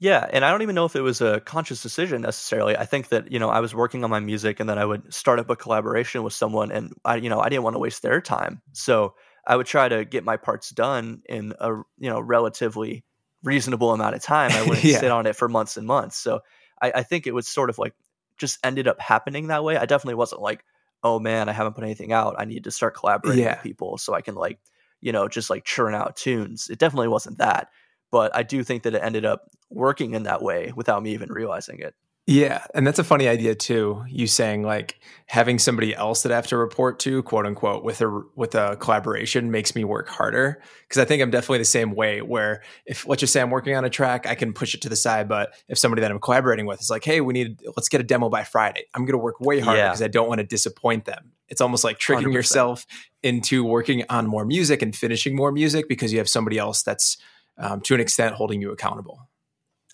[0.00, 2.76] Yeah, and I don't even know if it was a conscious decision necessarily.
[2.76, 5.12] I think that you know I was working on my music, and then I would
[5.12, 8.02] start up a collaboration with someone, and I you know I didn't want to waste
[8.02, 9.14] their time, so
[9.46, 13.04] I would try to get my parts done in a you know relatively
[13.42, 14.52] reasonable amount of time.
[14.52, 15.00] I wouldn't yeah.
[15.00, 16.16] sit on it for months and months.
[16.16, 16.40] So
[16.80, 17.94] I, I think it was sort of like
[18.36, 19.76] just ended up happening that way.
[19.76, 20.64] I definitely wasn't like
[21.02, 22.34] oh man, I haven't put anything out.
[22.38, 23.54] I need to start collaborating Yeah.
[23.54, 24.58] with people so I can like,
[25.00, 26.68] you know, just like churn out tunes.
[26.70, 27.68] It definitely wasn't that,
[28.10, 31.30] but I do think that it ended up working in that way without me even
[31.30, 31.94] realizing it.
[32.30, 34.04] Yeah, and that's a funny idea too.
[34.06, 38.02] You saying like having somebody else that I have to report to, quote unquote, with
[38.02, 41.94] a with a collaboration makes me work harder because I think I'm definitely the same
[41.94, 42.20] way.
[42.20, 44.90] Where if let's just say I'm working on a track, I can push it to
[44.90, 47.88] the side, but if somebody that I'm collaborating with is like, hey, we need let's
[47.88, 49.88] get a demo by Friday, I'm going to work way harder Yeah.
[49.88, 51.32] because I don't want to disappoint them.
[51.48, 52.34] It's almost like tricking 100%.
[52.34, 52.86] yourself
[53.22, 57.16] into working on more music and finishing more music because you have somebody else that's
[57.58, 59.28] um, to an extent holding you accountable.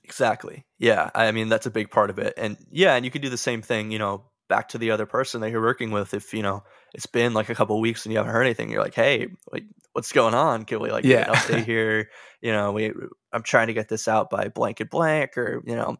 [0.02, 0.66] Exactly.
[0.78, 1.10] Yeah.
[1.14, 2.34] I mean, that's a big part of it.
[2.36, 5.06] And yeah, and you can do the same thing, you know, back to the other
[5.06, 6.12] person that you're working with.
[6.12, 8.82] If, you know, it's been like a couple weeks and you haven't heard anything, you're
[8.82, 10.66] like, hey, like, what's going on?
[10.66, 11.34] Can we like get an Yeah.
[11.34, 12.10] update here?
[12.42, 12.92] You know, we,
[13.32, 15.98] I'm trying to get this out by blanket blank or, you know, I'm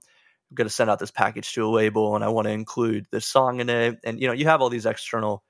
[0.55, 3.27] going to send out this package to a label and I want to include this
[3.27, 4.01] song in it.
[4.05, 5.43] And, you know, you have all these external,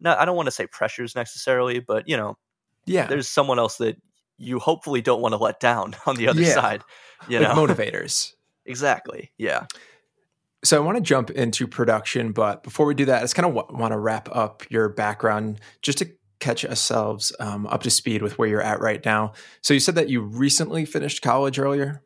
[0.00, 2.36] no, I don't want to say pressures necessarily, but, you know,
[2.86, 3.96] Yeah, there's someone else that
[4.38, 6.54] you hopefully don't want to let down on the other Yeah.
[6.54, 6.82] side,
[7.28, 7.66] you like know?
[7.66, 8.32] motivators.
[8.66, 9.32] Exactly.
[9.38, 9.64] Yeah.
[10.62, 13.46] So I want to jump into production, but before we do that, I just kind
[13.48, 17.90] of w- want to wrap up your background just to catch ourselves um, up to
[17.90, 19.32] speed with where you're at right now.
[19.62, 22.02] So you said that you recently finished college earlier.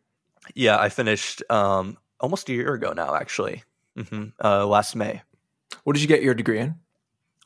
[0.55, 3.65] Yeah, I finished um, almost a year ago now, actually.
[3.97, 5.23] hmm Uh, last May,
[5.83, 6.77] What did you get your degree in?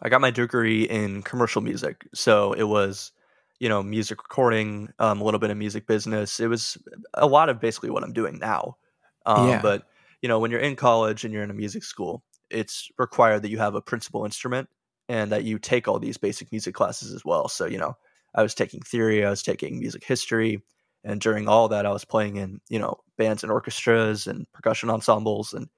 [0.02, 2.06] I got my degree in commercial music.
[2.14, 3.12] So it was,
[3.58, 6.40] you know, music recording, um, a little bit of music business.
[6.40, 6.76] It was
[7.14, 8.76] a lot of basically what I'm doing now.
[9.24, 9.60] Um, Yeah.
[9.60, 9.84] But
[10.22, 13.50] you know, when you're in college and you're in a music school, it's required that
[13.50, 14.68] you have a principal instrument
[15.08, 17.48] and that you take all these basic music classes as well.
[17.48, 17.94] So you know,
[18.34, 20.62] I was taking theory, I was taking music history,
[21.04, 24.90] and during all that, I was playing in you know bands and orchestras and percussion
[24.90, 25.68] ensembles and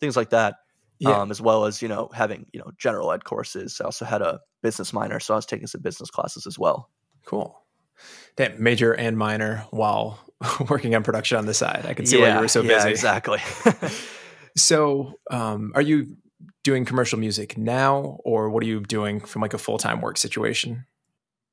[0.00, 0.56] things like that
[0.98, 1.20] Yeah.
[1.20, 3.80] um, as well as you know having you know general ed courses.
[3.80, 6.90] I also had a business minor, so I was taking some business classes as well.
[7.28, 7.60] Cool.
[8.36, 10.18] Damn, major and minor while
[10.68, 11.84] working on production on the side.
[11.86, 12.90] I can see why you were so yeah, busy.
[12.90, 13.40] exactly.
[14.56, 16.16] So, um, are you
[16.64, 20.16] doing commercial music now, or what are you doing from like a full time work
[20.16, 20.84] situation?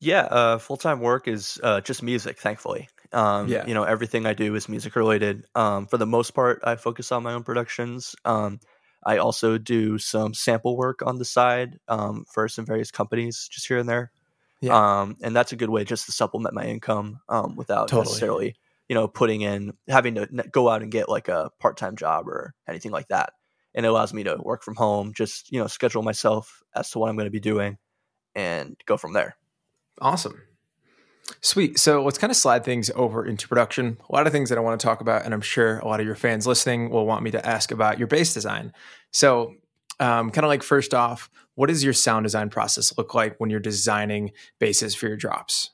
[0.01, 2.39] yeah, uh, full time work is uh, just music.
[2.39, 3.67] Thankfully, um, Yeah.
[3.67, 5.45] you know everything I do is music related.
[5.53, 8.15] Um, for the most part, I focus on my own productions.
[8.25, 8.59] Um,
[9.05, 13.67] I also do some sample work on the side um, for some various companies, just
[13.67, 14.11] here and there.
[14.61, 15.01] Yeah.
[15.01, 18.05] Um, and that's a good way just to supplement my income um, without Totally.
[18.05, 18.55] necessarily,
[18.87, 22.27] you know, putting in having to go out and get like a part time job
[22.27, 23.33] or anything like that.
[23.73, 26.99] And it allows me to work from home, just you know, schedule myself as to
[26.99, 27.77] what I'm going to be doing,
[28.33, 29.35] and go from there.
[29.99, 30.41] Awesome.
[31.41, 31.79] Sweet.
[31.79, 33.97] So let's kind of slide things over into production.
[34.09, 35.99] A lot of things that I want to talk about, and I'm sure a lot
[35.99, 38.73] of your fans listening will want me to ask about your bass design.
[39.11, 39.55] So,
[39.99, 43.49] um, kind of like first off, what does your sound design process look like when
[43.49, 45.71] you're designing basses for your drops?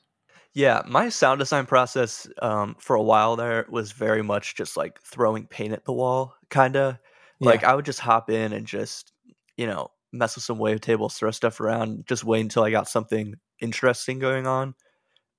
[0.54, 5.00] Yeah, my sound design process um, for a while there was very much just like
[5.02, 6.98] throwing paint at the wall, kind of.
[7.40, 9.12] Like I would just hop in and just,
[9.56, 13.34] you know, mess with some wavetables, throw stuff around, just wait until I got something
[13.60, 14.74] interesting going on.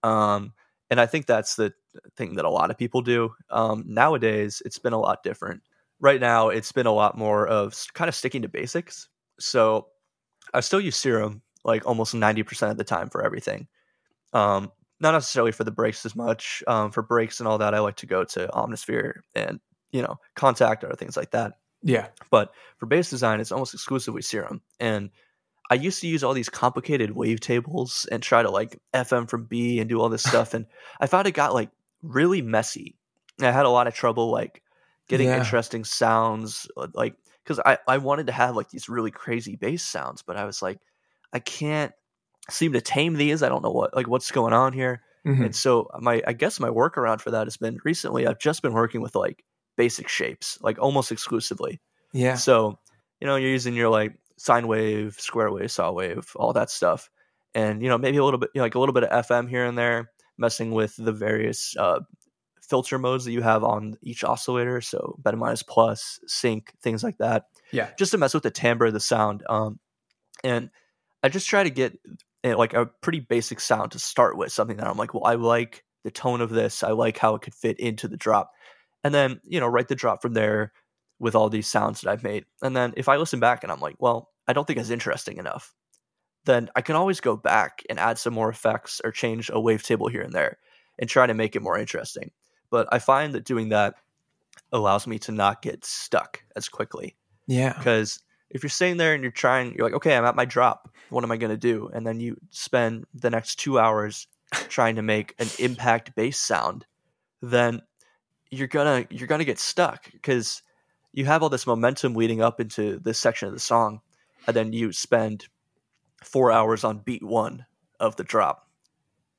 [0.02, 0.54] Um,
[0.90, 1.74] and I think that's the
[2.18, 3.34] thing that a lot of people do.
[3.50, 5.62] Um, nowadays, it's been a lot different.
[6.04, 9.08] Right now, it's been a lot more of kind of sticking to basics.
[9.40, 9.88] So
[10.54, 13.68] I still use Serum like almost 90% of the time for everything.
[14.34, 16.62] Um, not necessarily for the breaks as much.
[16.68, 19.62] Um, for breaks and all that, I like to go to Omnisphere and,
[19.92, 21.54] you know, Kontakt or things like that.
[21.84, 22.08] yeah.
[22.32, 24.62] But for bass design, it's almost exclusively Serum.
[24.80, 25.10] And
[25.70, 29.80] I used to use all these complicated wavetables and try to like FM from B
[29.80, 30.54] and do all this stuff.
[30.54, 30.66] And
[31.00, 31.70] I found it got like
[32.02, 32.98] really messy.
[33.42, 34.62] I had a lot of trouble like
[35.10, 35.38] getting Yeah.
[35.38, 39.84] interesting sounds, uh, like because I, I wanted to have like these really crazy bass
[39.84, 40.80] sounds, but I was like,
[41.34, 41.94] I can't
[42.50, 43.44] seem to tame these.
[43.44, 45.02] I don't know what like what's going on here.
[45.26, 45.46] Mhm.
[45.48, 48.74] And so my I guess my workaround for that has been recently I've just been
[48.74, 49.44] working with like
[49.78, 51.82] basic shapes, like almost exclusively.
[52.14, 52.36] Yeah.
[52.36, 52.80] So,
[53.22, 57.10] you know, you're using your like sine wave, square wave, saw wave, all that stuff.
[57.56, 59.48] And, you know, maybe a little bit you know, like a little bit of FM
[59.48, 62.00] here and there, messing with the various uh
[62.68, 64.82] filter modes that you have on each oscillator.
[64.82, 67.46] So beta minus plus, sync, things like that.
[67.72, 67.90] Yeah.
[67.98, 69.44] Just to mess with the timbre of the sound.
[69.48, 69.80] Um
[70.44, 70.70] and
[71.22, 71.98] I just try to get
[72.44, 75.36] eh, like a pretty basic sound to start with, something that I'm like, well, I
[75.36, 76.84] like the tone of this.
[76.84, 78.52] I like how it could fit into the drop.
[79.04, 80.74] And then, you know, write the drop from there
[81.20, 82.46] with all these sounds that I've made.
[82.62, 85.38] And then if I listen back and I'm like, well, I don't think it's interesting
[85.38, 85.74] enough,
[86.46, 90.12] then I can always go back and add some more effects or change a wavetable
[90.12, 90.58] here and there
[91.00, 92.32] and try to make it more interesting.
[92.74, 93.94] But I find that doing that
[94.72, 97.74] allows me to not get stuck as quickly Yeah.
[97.78, 100.90] because if you're sitting there and you're trying, you're like, okay, I'm at my drop.
[101.10, 101.92] What am I going to do?
[101.94, 104.26] And then you spend the next two hours
[104.70, 106.88] trying to make an impact bass sound,
[107.44, 107.82] then
[108.50, 110.64] you're gonna you're gonna get stuck because
[111.12, 114.02] you have all this momentum leading up into this section of the song,
[114.48, 115.48] and then you spend
[116.24, 117.66] four hours on beat one
[118.00, 118.68] of the drop,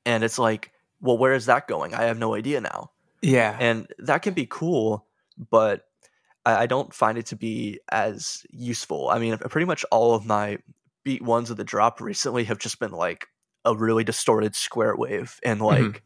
[0.05, 0.71] and it's like,
[1.01, 1.93] well, where is that going?
[1.93, 2.91] I have no idea now.
[3.25, 5.07] Yeah, and that can be cool,
[5.49, 5.81] but
[6.45, 9.09] I, I don't find it to be as useful.
[9.09, 10.59] I mean, pretty much all of my
[11.03, 13.27] beat ones of the drop recently have just been like
[13.63, 15.65] a really distorted square wave and mm-hmm.
[15.65, 15.97] like mm-hmm.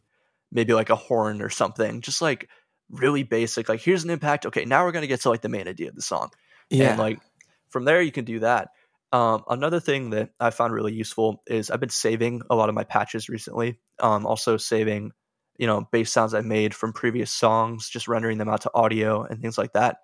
[0.52, 2.48] maybe like a horn or something, just like
[2.90, 3.68] really basic.
[3.68, 4.46] Like here's an impact.
[4.46, 6.30] Okay, now we're gonna get to like the main idea of the song.
[6.70, 7.20] Yeah, and like
[7.70, 8.70] from there you can do that.
[9.12, 12.76] Um, another thing that I found really useful is I've been saving a lot of
[12.76, 13.80] my patches recently.
[14.00, 15.12] Um, also saving,
[15.60, 19.24] you know, bass sounds I made from previous songs, just rendering them out to audio
[19.24, 19.98] and things like that.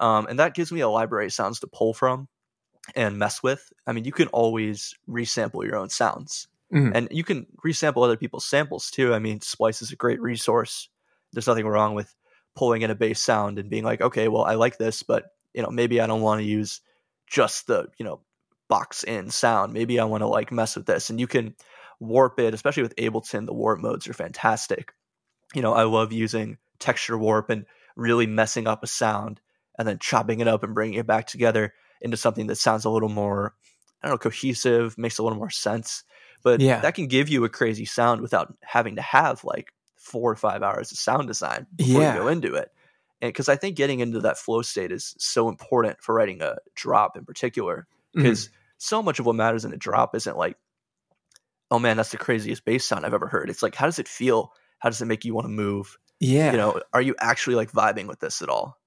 [0.00, 2.28] Um, and that gives me a library of sounds to pull from
[2.94, 3.72] and mess with.
[3.86, 6.46] I mean, you can always resample your own sounds.
[6.72, 6.92] Mm-hmm.
[6.94, 9.12] And you can resample other people's samples too.
[9.12, 10.88] I mean, Splice is a great resource.
[11.32, 12.14] There's nothing wrong with
[12.54, 15.62] pulling in a bass sound and being like, okay, well, I like this, but you
[15.62, 16.80] know, maybe I don't want to use
[17.26, 18.20] just the, you know,
[18.68, 19.72] box in sound.
[19.72, 21.10] Maybe I want to like mess with this.
[21.10, 21.56] And you can
[22.00, 23.46] warp it, especially with Ableton.
[23.46, 24.92] The warp modes are fantastic.
[25.54, 29.40] You know, I love using texture warp and really messing up a sound
[29.78, 32.90] and then chopping it up and bringing it back together into something that sounds a
[32.90, 33.54] little more,
[34.02, 36.04] I don't know, cohesive, makes a little more sense.
[36.42, 36.80] But yeah.
[36.80, 40.62] that can give you a crazy sound without having to have like four or five
[40.62, 42.14] hours of sound design before yeah.
[42.14, 42.70] you go into it.
[43.22, 46.56] And because I think getting into that flow state is so important for writing a
[46.74, 47.86] drop in particular.
[48.14, 48.54] Because mm-hmm.
[48.76, 50.56] so much of what matters in a drop isn't like,
[51.70, 53.50] oh man, that's the craziest bass sound I've ever heard.
[53.50, 54.52] It's like, how does it feel?
[54.78, 55.96] How does it make you want to move?
[56.20, 56.52] Yeah.
[56.52, 58.78] You know, are you actually like vibing with this at all?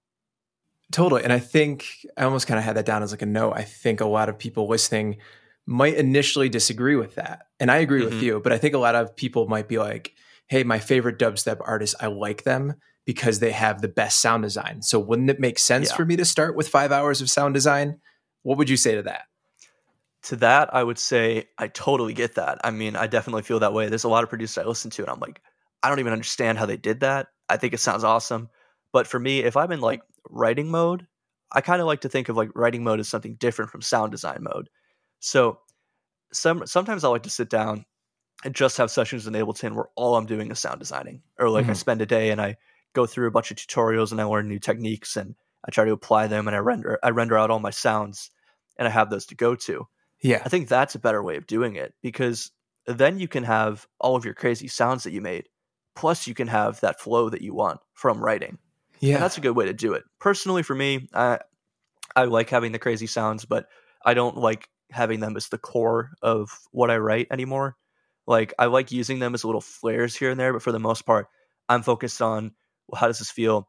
[0.91, 1.23] Totally.
[1.23, 1.85] And I think
[2.15, 3.51] I almost kind of had that down as like a no.
[3.51, 5.17] I think a lot of people listening
[5.65, 7.47] might initially disagree with that.
[7.59, 8.15] And I agree mm-hmm.
[8.15, 10.13] with you, but I think a lot of people might be like,
[10.47, 14.81] hey, my favorite dubstep artist, I like them because they have the best sound design.
[14.81, 15.95] So wouldn't it make sense yeah.
[15.95, 17.99] for me to start with five hours of sound design?
[18.43, 19.23] What would you say to that?
[20.27, 22.59] To that, I would say I totally get that.
[22.63, 23.87] I mean, I definitely feel that way.
[23.87, 25.41] There's a lot of producers I listen to, and I'm like,
[25.81, 27.27] I don't even understand how they did that.
[27.49, 28.49] I think it sounds awesome.
[28.91, 31.07] But for me, if I'm in like writing mode,
[31.51, 34.11] I kind of like to think of like writing mode as something different from sound
[34.11, 34.69] design mode.
[35.19, 35.59] So
[36.33, 37.85] some sometimes I like to sit down
[38.43, 41.63] and just have sessions in Ableton where all I'm doing is sound designing, or like
[41.63, 41.71] mm-hmm.
[41.71, 42.57] I spend a day and I
[42.93, 45.35] go through a bunch of tutorials and I learn new techniques and
[45.65, 48.29] I try to apply them and I render I render out all my sounds
[48.77, 49.87] and I have those to go to.
[50.21, 52.51] Yeah, I think that's a better way of doing it because
[52.85, 55.47] then you can have all of your crazy sounds that you made,
[55.95, 58.57] plus you can have that flow that you want from writing.
[58.99, 60.03] Yeah, and that's a good way to do it.
[60.19, 61.39] Personally, for me, I
[62.15, 63.67] I like having the crazy sounds, but
[64.03, 67.75] I don't like having them as the core of what I write anymore.
[68.25, 71.05] Like I like using them as little flares here and there, but for the most
[71.05, 71.27] part,
[71.69, 72.53] I'm focused on
[72.87, 73.67] well, how does this feel?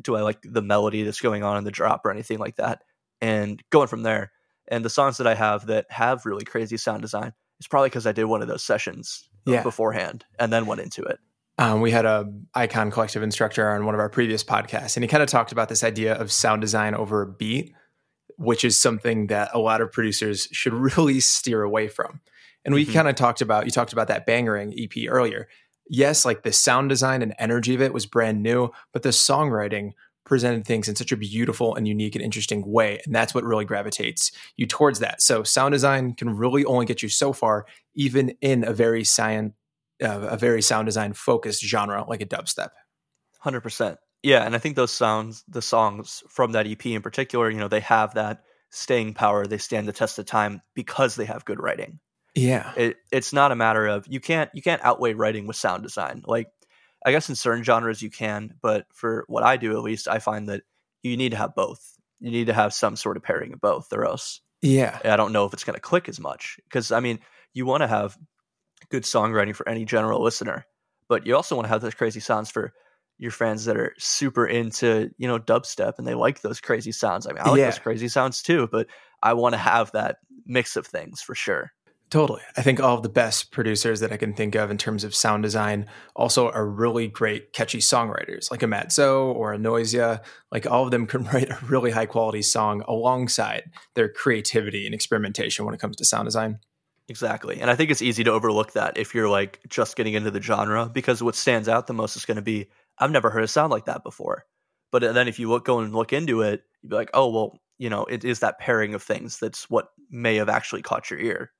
[0.00, 2.82] Do I like the melody that's going on in the drop or anything like that?
[3.20, 4.32] And going from there.
[4.70, 8.06] And the songs that I have that have really crazy sound design is probably because
[8.06, 9.62] I did one of those sessions yeah.
[9.62, 11.18] beforehand and then went into it.
[11.58, 15.08] Um, we had a icon collective instructor on one of our previous podcasts, and he
[15.08, 17.74] kind of talked about this idea of sound design over a beat,
[18.38, 22.20] which is something that a lot of producers should really steer away from.
[22.64, 22.94] And we mm-hmm.
[22.94, 25.48] kind of talked about you talked about that Bangarang EP earlier.
[25.86, 29.92] Yes, like the sound design and energy of it was brand new, but the songwriting
[30.30, 33.00] presented things in such a beautiful and unique and interesting way.
[33.04, 35.20] And that's what really gravitates you towards that.
[35.20, 37.66] So sound design can really only get you so far,
[37.96, 39.54] even in a very science,
[40.00, 42.68] uh, a very sound design focused genre like a dubstep.
[43.40, 43.98] Hundred percent.
[44.22, 47.66] Yeah, and I think those sounds, the songs from that EP in particular, you know,
[47.66, 49.48] they have that staying power.
[49.48, 51.98] They stand the test of time because they have good writing.
[52.36, 55.82] Yeah, it, it's not a matter of you can't you can't outweigh writing with sound
[55.82, 56.22] design.
[56.24, 56.52] Like,
[57.04, 60.18] I guess in certain genres you can, but for what I do at least, I
[60.18, 60.62] find that
[61.02, 61.82] you need to have both.
[62.18, 65.32] You need to have some sort of pairing of both, or else, yeah, I don't
[65.32, 66.58] know if it's going to click as much.
[66.64, 67.20] Because I mean,
[67.54, 68.18] you want to have
[68.90, 70.66] good songwriting for any general listener,
[71.08, 72.72] but you also want to have those crazy sounds for
[73.20, 77.26] your fans that are super into you know dubstep and they like those crazy sounds.
[77.26, 77.66] I mean, I like yeah.
[77.66, 78.86] those crazy sounds too, but
[79.22, 81.72] I want to have that mix of things for sure.
[82.10, 82.42] Totally.
[82.56, 85.14] I think all of the best producers that I can think of in terms of
[85.14, 85.86] sound design
[86.16, 90.20] also are really great, catchy songwriters, like a Mat Zo or a Noisia.
[90.50, 94.94] Like all of them can write a really high quality song alongside their creativity and
[94.94, 96.58] experimentation when it comes to sound design.
[97.08, 97.60] Exactly.
[97.60, 100.42] And I think it's easy to overlook that if you're like just getting into the
[100.42, 103.48] genre because what stands out the most is going to be I've never heard a
[103.48, 104.46] sound like that before.
[104.90, 107.58] But then if you look go and look into it, you'd be like, "Oh, well,
[107.78, 111.20] you know, it is that pairing of things that's what may have actually caught your
[111.20, 111.52] ear.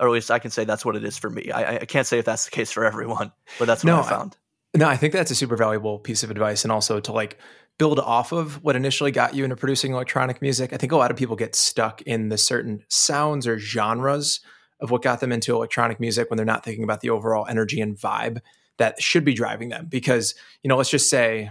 [0.00, 1.50] Or at least I can say that's what it is for me.
[1.52, 4.08] I, I can't say if that's the case for everyone, but that's what No, I
[4.08, 4.36] found.
[4.76, 6.64] No, I think that's a super valuable piece of advice.
[6.64, 7.38] And also to like
[7.78, 10.72] build off of what initially got you into producing electronic music.
[10.72, 14.40] I think a lot of people get stuck in the certain sounds or genres
[14.80, 17.80] of what got them into electronic music when they're not thinking about the overall energy
[17.80, 18.40] and vibe
[18.78, 19.86] that should be driving them.
[19.86, 21.50] Because, you know, let's just say,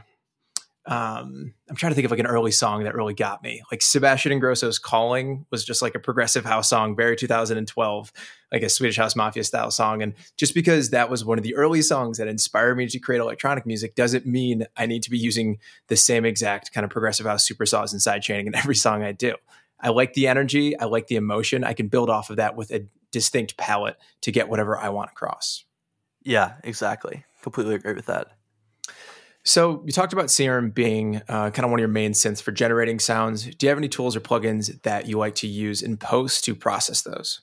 [0.86, 3.62] um, I'm trying to think of like an early song that really got me.
[3.72, 8.12] Like Sebastian Ingrosso's Calling was just like a progressive house song, very 2012,
[8.52, 10.02] like a Swedish House Mafia style song.
[10.02, 13.22] And just because that was one of the early songs that inspired me to create
[13.22, 15.58] electronic music doesn't mean I need to be using
[15.88, 19.04] the same exact kind of progressive house super saws and side chaining in every song
[19.04, 19.36] I do.
[19.80, 21.64] I like the energy, I like the emotion.
[21.64, 25.12] I can build off of that with a distinct palette to get whatever I want
[25.12, 25.64] across.
[26.24, 27.26] Yeah, exactly.
[27.42, 28.28] Completely agree with that.
[29.46, 32.52] So you talked about Serum being uh, kind of one of your main synths for
[32.52, 33.44] generating sounds.
[33.44, 36.56] Do you have any tools or plugins that you like to use in post to
[36.56, 37.42] process those?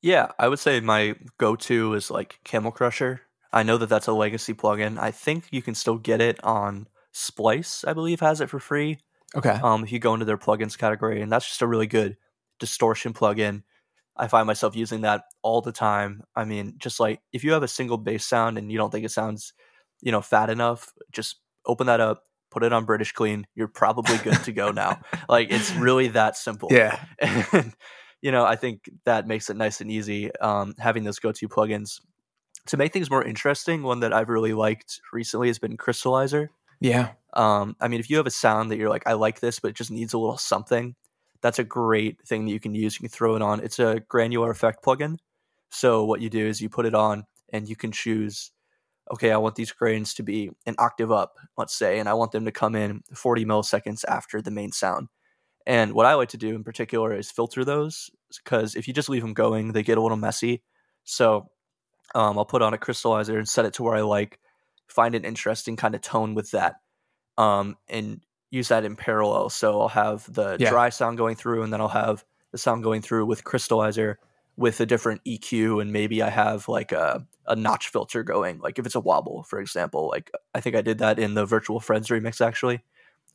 [0.00, 3.22] Yeah, I would say my go-to is like Camel Crusher.
[3.52, 4.98] I know that that's a legacy plugin.
[4.98, 7.84] I think you can still get it on Splice.
[7.84, 8.98] I believe has it for free.
[9.34, 9.58] Okay.
[9.62, 12.16] Um, if you go into their plugins category, and that's just a really good
[12.58, 13.62] distortion plugin.
[14.16, 16.22] I find myself using that all the time.
[16.34, 19.04] I mean, just like if you have a single bass sound and you don't think
[19.04, 19.52] it sounds,
[20.00, 21.36] you know, fat enough, just
[21.66, 23.46] open that up, put it on British Clean.
[23.54, 25.00] You're probably good to go now.
[25.28, 26.68] like it's really that simple.
[26.70, 26.98] Yeah.
[27.52, 27.74] And
[28.20, 30.34] you know, I think that makes it nice and easy.
[30.40, 32.00] Um, having those go-to plugins
[32.66, 33.82] to make things more interesting.
[33.82, 36.48] One that I've really liked recently has been Crystallizer.
[36.80, 37.10] Yeah.
[37.34, 39.68] Um, I mean, if you have a sound that you're like, I like this, but
[39.68, 40.94] it just needs a little something,
[41.40, 42.96] that's a great thing that you can use.
[42.96, 43.60] You can throw it on.
[43.60, 45.18] It's a granular effect plugin.
[45.70, 48.50] So what you do is you put it on and you can choose,
[49.12, 52.32] okay, I want these grains to be an octave up, let's say, and I want
[52.32, 55.08] them to come in 40 milliseconds after the main sound.
[55.66, 58.10] And what I like to do in particular is filter those
[58.42, 60.62] because if you just leave them going, they get a little messy.
[61.04, 61.50] So
[62.14, 64.38] um, I'll put on a crystallizer and set it to where I like,
[64.88, 66.76] find an interesting kind of tone with that,
[67.36, 69.50] um, and use that in parallel.
[69.50, 70.70] So I'll have the Yeah.
[70.70, 74.16] dry sound going through, and then I'll have the sound going through with crystallizer
[74.58, 78.58] with a different EQ, and maybe I have like a, a notch filter going.
[78.58, 81.46] Like if it's a wobble, for example, like I think I did that in the
[81.46, 82.82] Virtual Friends remix actually.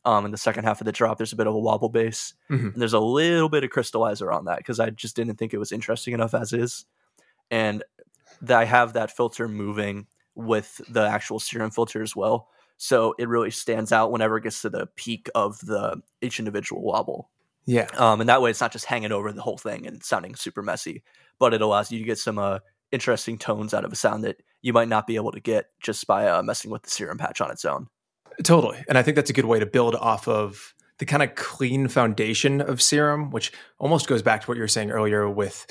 [0.04, 2.34] Um, in the second half of the drop, there's a bit of a wobble bass,
[2.50, 2.74] Mhm.
[2.74, 5.58] and there's a little bit of crystallizer on that because I just didn't think it
[5.58, 6.84] was interesting enough as is,
[7.50, 7.82] and
[8.42, 12.48] that I have that filter moving with the actual serum filter as well.
[12.76, 16.82] So it really stands out whenever it gets to the peak of the each individual
[16.82, 17.30] wobble.
[17.66, 17.86] Yeah.
[17.96, 20.62] Um, and that way it's not just hanging over the whole thing and sounding super
[20.62, 21.02] messy,
[21.38, 22.58] but it allows you to get some uh,
[22.92, 26.06] interesting tones out of a sound that you might not be able to get just
[26.06, 27.88] by uh, messing with the serum patch on its own.
[28.42, 28.84] Totally.
[28.88, 31.88] And I think that's a good way to build off of the kind of clean
[31.88, 35.66] foundation of serum, which almost goes back to what you were saying earlier with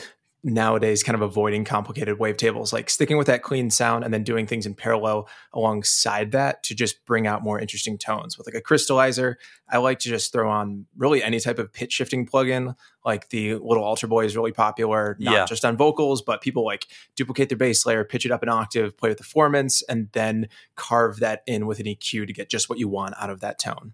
[0.45, 4.45] nowadays kind of avoiding complicated wavetables, like sticking with that clean sound and then doing
[4.45, 8.37] things in parallel alongside that to just bring out more interesting tones.
[8.37, 9.35] With like a crystallizer,
[9.69, 12.75] I like to just throw on really any type of pitch shifting plugin,
[13.05, 15.45] like the little Alter Boy is really popular, not Yeah.
[15.45, 18.97] just on vocals, but people like duplicate their bass layer, pitch it up an octave,
[18.97, 22.69] play with the formants, and then carve that in with an EQ to get just
[22.69, 23.93] what you want out of that tone.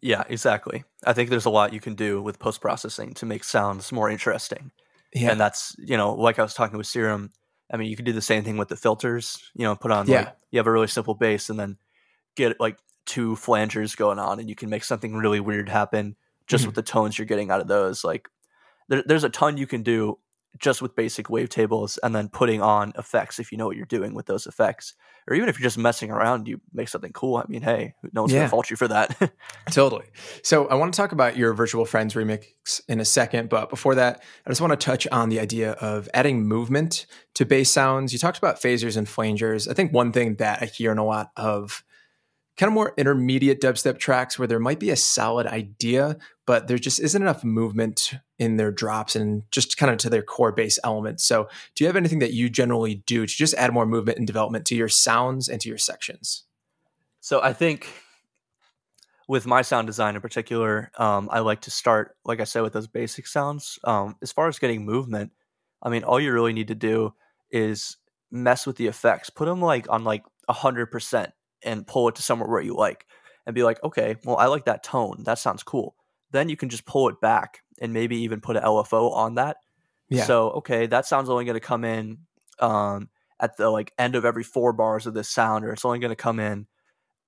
[0.00, 0.84] Yeah, exactly.
[1.04, 4.10] I think there's a lot you can do with post processing to make sounds more
[4.10, 4.72] interesting.
[5.14, 5.30] Yeah.
[5.30, 7.30] And that's, you know, like I was talking with Serum,
[7.72, 10.06] I mean, you could do the same thing with the filters, you know, put on,
[10.06, 10.16] Yeah.
[10.20, 11.76] like, you have a really simple bass and then
[12.36, 16.64] get like two flangers going on and you can make something really weird happen just
[16.64, 16.68] Mhm.
[16.68, 18.04] with the tones you're getting out of those.
[18.04, 18.28] Like,
[18.88, 20.18] there, there's a ton you can do
[20.58, 24.14] just with basic wavetables and then putting on effects if you know what you're doing
[24.14, 24.94] with those effects.
[25.28, 27.36] Or even if you're just messing around, you make something cool.
[27.36, 28.40] I mean, hey, no one's Yeah.
[28.40, 29.30] gonna fault you for that.
[29.70, 30.06] Totally.
[30.42, 33.94] So I want to talk about your Virtual Friends remix in a second, but before
[33.96, 38.12] that, I just want to touch on the idea of adding movement to bass sounds.
[38.12, 39.70] You talked about phasers and flangers.
[39.70, 41.84] I think one thing that I hear in a lot of
[42.58, 46.78] kind of more intermediate dubstep tracks where there might be a solid idea, but there
[46.78, 50.78] just isn't enough movement in their drops and just kind of to their core bass
[50.84, 51.24] elements.
[51.24, 54.26] So, do you have anything that you generally do to just add more movement and
[54.26, 56.44] development to your sounds and to your sections?
[57.20, 57.88] So I think
[59.28, 62.72] with my sound design in particular, um, I like to start, like I said, with
[62.72, 63.78] those basic sounds.
[63.84, 65.32] Um, as far as getting movement,
[65.82, 67.12] I mean, all you really need to do
[67.50, 67.98] is
[68.30, 71.32] mess with the effects, put them like on like a hundred percent,
[71.62, 73.06] and pull it to somewhere where you like,
[73.46, 75.22] and be like, okay, well, I like that tone.
[75.24, 75.94] That sounds cool.
[76.30, 79.58] Then you can just pull it back and maybe even put an LFO on that.
[80.08, 80.24] Yeah.
[80.24, 82.18] So okay, that sound's only going to come in
[82.58, 83.08] um,
[83.40, 86.10] at the like end of every four bars of this sound, or it's only going
[86.10, 86.66] to come in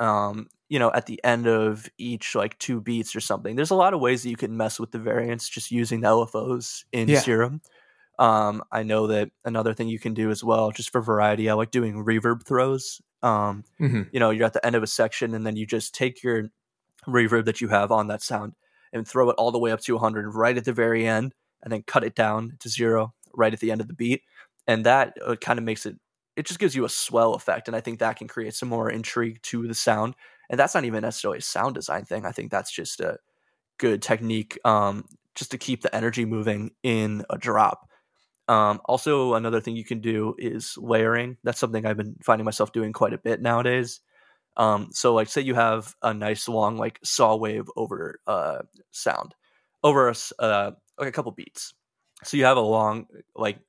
[0.00, 3.54] um, you know, at the end of each like two beats or something.
[3.54, 6.08] There's a lot of ways that you can mess with the variance just using the
[6.08, 7.20] LFOs in Yeah.
[7.20, 7.60] Serum.
[8.18, 11.54] Um, I know that another thing you can do as well, just for variety, I
[11.54, 13.00] like doing reverb throws.
[13.22, 14.10] Um, Mhm.
[14.10, 16.48] you know, you're at the end of a section and then you just take your
[17.06, 18.54] reverb that you have on that sound
[18.92, 21.72] and throw it all the way up to 100 right at the very end and
[21.72, 24.22] then cut it down to zero right at the end of the beat.
[24.66, 25.96] And that uh, kind of makes it,
[26.36, 27.68] it just gives you a swell effect.
[27.68, 30.14] And I think that can create some more intrigue to the sound.
[30.50, 32.26] And that's not even necessarily a sound design thing.
[32.26, 33.18] I think that's just a
[33.78, 37.89] good technique um, just to keep the energy moving in a drop.
[38.50, 41.36] Um, also, another thing you can do is layering.
[41.44, 44.00] That's something I've been finding myself doing quite a bit nowadays.
[44.56, 49.36] Um, so, like, say you have a nice long like saw wave over uh, sound
[49.84, 51.74] over a, uh, like a couple beats.
[52.24, 53.60] So you have a long like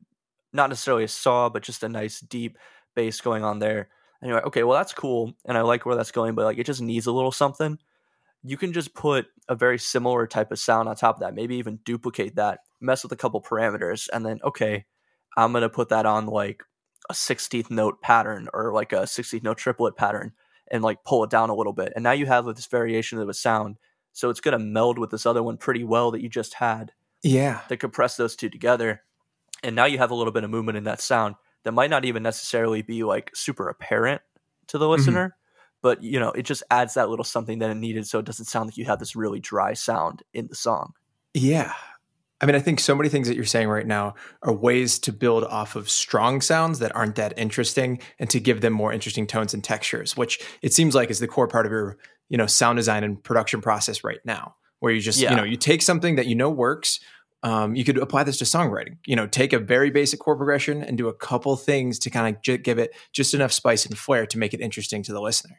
[0.52, 2.58] not necessarily a saw, but just a nice deep
[2.96, 3.88] bass going on there.
[4.20, 6.58] And you're like, okay, well that's cool, and I like where that's going, but like
[6.58, 7.78] it just needs a little something.
[8.44, 11.58] You can just put a very similar type of sound on top of that, maybe
[11.58, 14.86] even duplicate that, mess with a couple parameters, and then okay,
[15.38, 16.64] I'm gonna put that on like
[17.10, 20.34] a 16th note pattern or like a 16th note triplet pattern
[20.70, 21.92] and like pull it down a little bit.
[21.96, 23.78] And now you have this variation of a sound.
[24.14, 26.92] So it's gonna meld with this other one pretty well that you just had
[27.24, 27.62] Yeah.
[27.70, 29.04] to compress those two together.
[29.64, 32.06] And now you have a little bit of movement in that sound that might not
[32.06, 34.22] even necessarily be like super apparent
[34.68, 34.92] to the mm-hmm.
[34.92, 35.36] listener,
[35.82, 38.46] but you know, it just adds that little something that it needed so it doesn't
[38.46, 40.94] sound like you have this really dry sound in the song.
[41.34, 41.74] Yeah.
[42.42, 45.14] I mean, I think so many things that you're saying right now are ways to
[45.14, 49.28] build off of strong sounds that aren't that interesting and to give them more interesting
[49.28, 51.98] tones and textures, which it seems like is the core part of your,
[52.30, 55.32] you know, sound design and production process right now, where you just, Yeah.
[55.32, 57.00] you know, you take something that you know works.
[57.44, 58.98] Um, you could apply this to songwriting.
[59.06, 62.36] You know, take a very basic chord progression and do a couple things to kind
[62.36, 65.22] of j- give it just enough spice and flair to make it interesting to the
[65.22, 65.58] listener.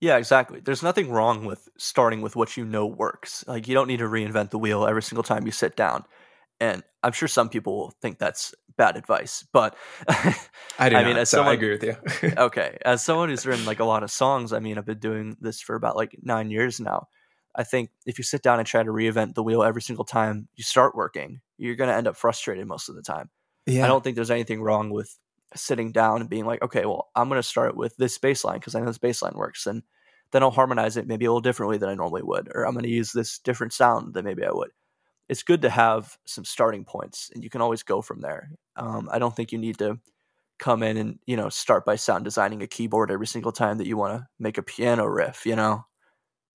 [0.00, 0.60] Yeah, exactly.
[0.60, 3.44] There's nothing wrong with starting with what you know works.
[3.46, 6.04] Like you don't need to reinvent the wheel every single time you sit down.
[6.58, 9.76] And I'm sure some people will think that's bad advice, but
[10.08, 10.36] I do.
[10.78, 11.96] I not, mean, as so someone- I agree with you.
[12.38, 15.36] okay as someone who's written like a lot of songs i mean i've been doing
[15.40, 17.06] this for about like nine years now
[17.54, 20.48] i think if you sit down and try to reinvent the wheel every single time
[20.54, 23.28] you start working you're going to end up frustrated most of the time
[23.66, 23.84] yeah.
[23.84, 25.18] i don't think there's anything wrong with
[25.54, 28.74] sitting down and being like okay well i'm going to start with this bassline because
[28.74, 29.82] i know this bassline works and
[30.32, 32.84] then i'll harmonize it maybe a little differently than i normally would or i'm going
[32.84, 34.70] to use this different sound than maybe i would.
[35.28, 38.50] It's good to have some starting points and you can always go from there.
[38.76, 39.98] Um, i don't think you need to
[40.60, 43.86] come in and you know start by sound designing a keyboard every single time that
[43.86, 45.84] you want to make a piano riff you know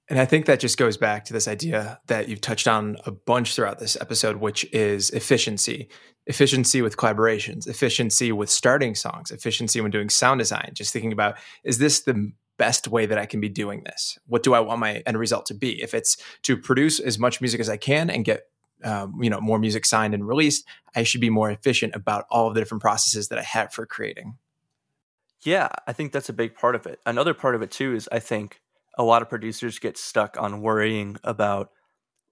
[0.08, 3.12] And I think that just goes back to this idea that you've touched on a
[3.12, 5.90] bunch throughout this episode, which is efficiency.
[6.28, 10.72] Efficiency with collaborations, efficiency with starting songs, efficiency when doing sound design.
[10.74, 14.18] Just thinking about is this the best way that I can be doing this?
[14.28, 15.82] What do I want my end result to be?
[15.82, 18.44] If it's to produce as much music as I can and get
[18.84, 22.48] um, you know more music signed and released, I should be more efficient about all
[22.48, 24.38] of the different processes that I have for creating.
[25.44, 28.10] yeah i think that's a big part of it another part of it too is
[28.12, 28.62] i think
[28.98, 31.72] a lot of producers get stuck on worrying about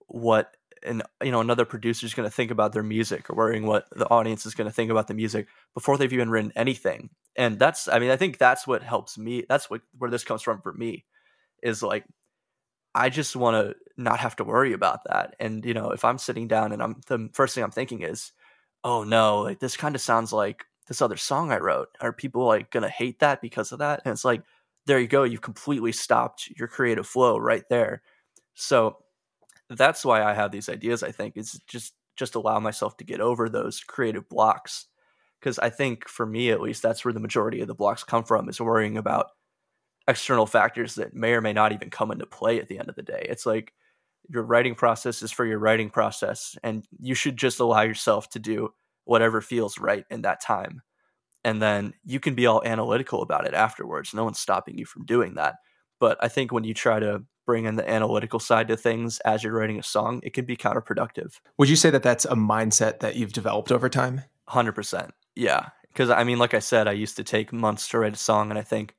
[0.08, 0.56] what
[0.86, 3.88] and you know another producer is going to think about their music or worrying what
[3.96, 7.10] the audience is going to think about the music before they've even written anything.
[7.36, 10.42] And that's i mean i think that's what helps me that's what where this comes
[10.42, 11.06] from for me
[11.64, 12.06] is like
[12.94, 15.36] i just want to not have to worry about that.
[15.40, 18.32] And you know if i'm sitting down and i'm the first thing i'm thinking is
[18.84, 21.90] oh no like this kind of sounds like this other song i wrote.
[22.02, 24.02] Are people like gonna hate that because of that?
[24.06, 24.44] And it's like
[24.86, 28.02] there you go you've completely stopped your creative flow right there
[28.54, 28.98] so
[29.70, 31.04] that's why I have these ideas.
[31.04, 34.86] I think is just just allow myself to get over those creative blocks
[35.40, 38.24] because I think for me at least that's where the majority of the blocks come
[38.24, 39.28] from is worrying about
[40.08, 42.96] external factors that may or may not even come into play at the end of
[42.96, 43.26] the day.
[43.30, 43.74] It's like
[44.30, 48.40] your writing process is for your writing process and you should just allow yourself to
[48.40, 48.70] do
[49.06, 50.82] whatever feels right in that time.
[51.44, 54.14] And then you can be all analytical about it afterwards.
[54.14, 55.56] No one's stopping you from doing that.
[56.00, 59.44] But I think when you try to bring in the analytical side to things as
[59.44, 61.40] you're writing a song, it can be counterproductive.
[61.58, 64.22] Would you say that that's a mindset that you've developed over time?
[64.50, 65.12] 100%.
[65.36, 65.70] Yeah.
[65.90, 68.50] Because I mean, like I said, I used to take months to write a song.
[68.50, 68.96] And I think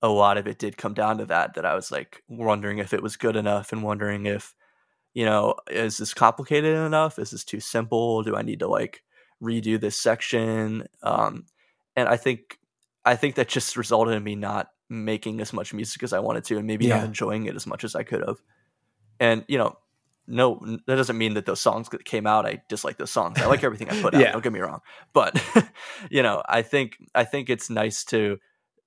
[0.00, 2.92] a lot of it did come down to that, that I was like wondering if
[2.92, 4.54] it was good enough and wondering if,
[5.14, 7.18] you know, is this complicated enough?
[7.18, 8.22] Is this too simple?
[8.22, 9.02] Do I need to like
[9.40, 10.86] redo this section?
[11.02, 11.44] Um,
[11.96, 12.58] and I think,
[13.04, 16.44] I think that just resulted in me not making as much music as I wanted
[16.44, 16.96] to and maybe Yeah.
[16.96, 18.36] not enjoying it as much as I could have.
[19.20, 19.76] And, you know,
[20.26, 23.40] no, that doesn't mean that those songs that came out, I dislike those songs.
[23.40, 24.20] I like everything I put out.
[24.20, 24.32] Yeah.
[24.32, 24.80] Don't get me wrong,
[25.12, 25.42] but
[26.10, 28.38] you know, I think I think it's nice to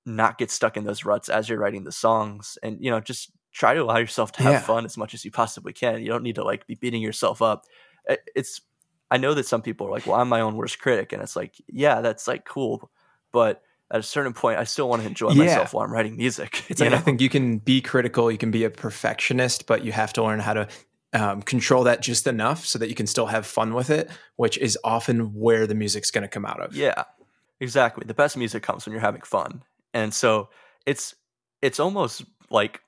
[0.06, 3.32] not get stuck in those ruts as you're writing the songs and you know just
[3.52, 4.60] try to allow yourself to have Yeah.
[4.60, 7.42] fun as much as you possibly can you don't need to like be beating yourself
[7.42, 7.64] up
[8.36, 8.60] it's
[9.10, 11.34] i know that some people are like well i'm my own worst critic and it's
[11.34, 12.88] like yeah that's like cool
[13.36, 15.44] but at a certain point i still want to enjoy Yeah.
[15.44, 18.50] myself while i'm writing music It's like I think you can be critical, you can
[18.50, 20.68] be a perfectionist, but you have to learn how to
[21.12, 24.10] um, control that just enough so that you can still have fun with it,
[24.42, 26.74] which is often where the music's going to come out of.
[26.74, 27.04] Yeah,
[27.60, 28.04] exactly.
[28.06, 29.62] The best music comes when you're having fun,
[29.94, 30.48] and so
[30.84, 31.14] it's
[31.62, 32.80] it's almost like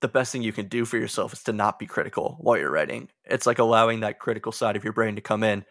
[0.00, 2.70] the best thing you can do for yourself is to not be critical while you're
[2.78, 3.08] writing.
[3.24, 5.64] It's like allowing that critical side of your brain to come in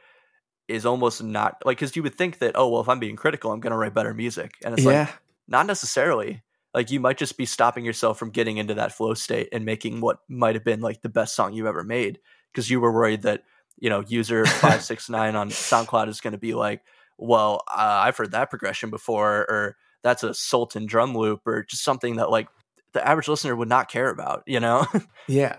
[0.72, 3.52] is almost not like because you would think that oh well if I'm being critical
[3.52, 5.02] I'm gonna write better music and it's yeah.
[5.02, 5.10] like
[5.48, 6.42] not necessarily
[6.74, 10.02] like you might just be stopping yourself from getting into that flow state and making
[10.02, 12.20] what might have been like the best song you've ever made
[12.52, 13.44] because you were worried that
[13.80, 16.82] you know user 569 on soundcloud is going to be like
[17.18, 21.84] well uh, i've heard that progression before or that's a sultan drum loop or just
[21.84, 22.48] something that like
[22.94, 24.86] the average listener would not care about you know
[25.28, 25.58] Yeah.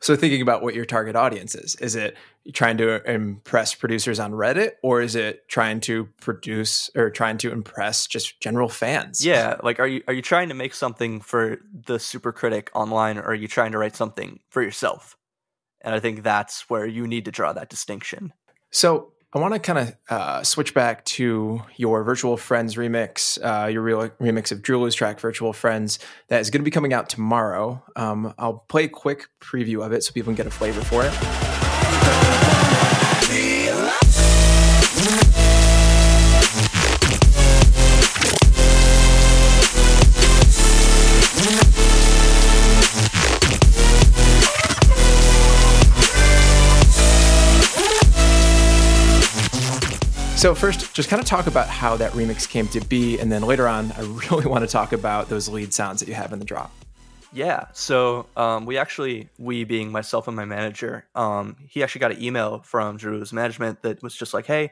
[0.00, 2.16] So thinking about what your target audience is, is it
[2.54, 7.52] trying to impress producers on Reddit or is it trying to produce or trying to
[7.52, 9.24] impress just general fans?
[9.24, 13.18] yeah like are you are you trying to make something for the super critic online
[13.18, 15.16] or are you trying to write something for yourself
[15.82, 18.32] and i think that's where you need to draw that distinction
[18.70, 23.66] So I want to kind of uh, switch back to your Virtual Friends remix, uh,
[23.66, 25.98] your remix of DROELOE's track "Virtual Friends"
[26.28, 27.82] that is going to be coming out tomorrow.
[27.94, 31.04] Um, I'll play a quick preview of it so people can get a flavor for
[31.04, 31.12] it.
[50.38, 53.42] So first, just kind of talk about how that remix came to be, and then
[53.42, 56.38] later on, I really want to talk about those lead sounds that you have in
[56.38, 56.70] the drop.
[57.32, 57.64] Yeah.
[57.72, 62.22] So um, we actually, we being myself and my manager, um, he actually got an
[62.22, 64.70] email from Drew's management that was just like, hey,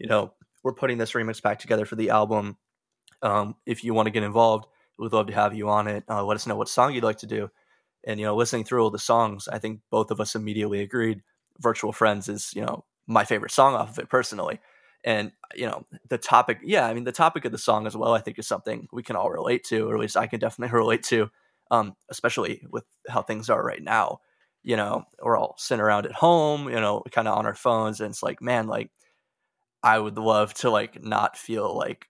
[0.00, 0.32] you know,
[0.64, 2.56] we're putting this remix back together for the album.
[3.22, 4.66] Um, if you want to get involved,
[4.98, 6.02] we'd love to have you on it.
[6.10, 7.52] Uh, let us know what song you'd like to do.
[8.02, 11.22] And, you know, listening through all the songs, I think both of us immediately agreed
[11.60, 14.58] Virtual Friends is, you know, my favorite song off of it personally.
[15.04, 18.14] And, you know, the topic, yeah, I mean, the topic of the song as well,
[18.14, 20.76] I think is something we can all relate to, or at least I can definitely
[20.78, 21.30] relate to
[21.70, 24.20] um, especially with how things are right now.
[24.62, 28.00] You know, we're all sitting around at home, you know, kind of on our phones,
[28.00, 28.90] and it's like, man, like
[29.82, 32.06] I would love to like not feel like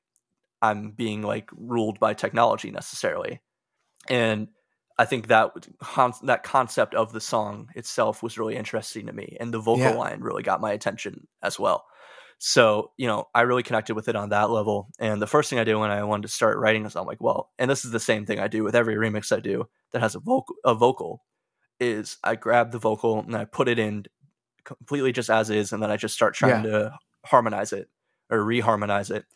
[0.62, 3.40] I'm being like ruled by technology necessarily.
[4.08, 4.48] And
[4.98, 5.52] I think that
[6.24, 9.96] that concept of the song itself was really interesting to me, and the vocal Yeah.
[9.96, 11.86] line really got my attention as well.
[12.46, 14.90] So, you know, I really connected with it on that level.
[14.98, 17.20] And the first thing I did when I wanted to start writing is I'm like,
[17.22, 20.02] well, and this is the same thing I do with every remix I do that
[20.02, 21.24] has a vocal a vocal
[21.80, 24.06] is I grab the vocal and I put it in
[24.64, 27.90] completely just as is and then I just start trying to harmonize it
[28.30, 29.26] or reharmonize it.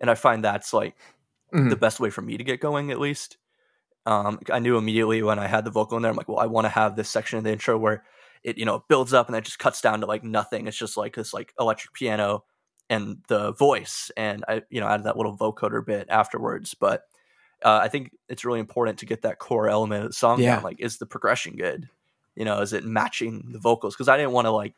[0.00, 0.96] And I find that's like
[1.52, 1.70] Mhm.
[1.70, 3.38] the best way for me to get going at least.
[4.06, 6.46] Um, I knew immediately when I had the vocal in there, I'm like, well, I
[6.46, 8.04] want to have this section in the intro where
[8.42, 10.66] it, you know, builds up and then just cuts down to like nothing.
[10.66, 12.44] It's just like this like electric piano
[12.90, 14.10] and the voice.
[14.16, 16.74] And I, you know, added that little vocoder bit afterwards.
[16.74, 17.02] But
[17.64, 20.56] uh, I think it's really important to get that core element of the song Yeah.
[20.56, 20.64] down.
[20.64, 21.88] Like, is the progression good?
[22.36, 23.94] You know, is it matching the vocals?
[23.94, 24.74] Because I didn't want to like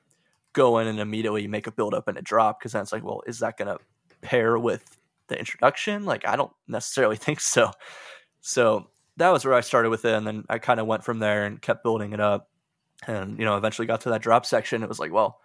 [0.52, 3.04] go in and immediately make a build up and a drop because then it's like,
[3.04, 3.78] well, is that going to
[4.22, 4.84] pair with
[5.28, 6.04] the introduction?
[6.04, 7.70] Like, I don't necessarily think so.
[8.40, 11.18] So that was where I started with it, and then I kind of went from
[11.18, 12.48] there and kept building it up,
[13.06, 14.82] and you know, eventually got to that drop section.
[14.82, 15.40] It was like, well,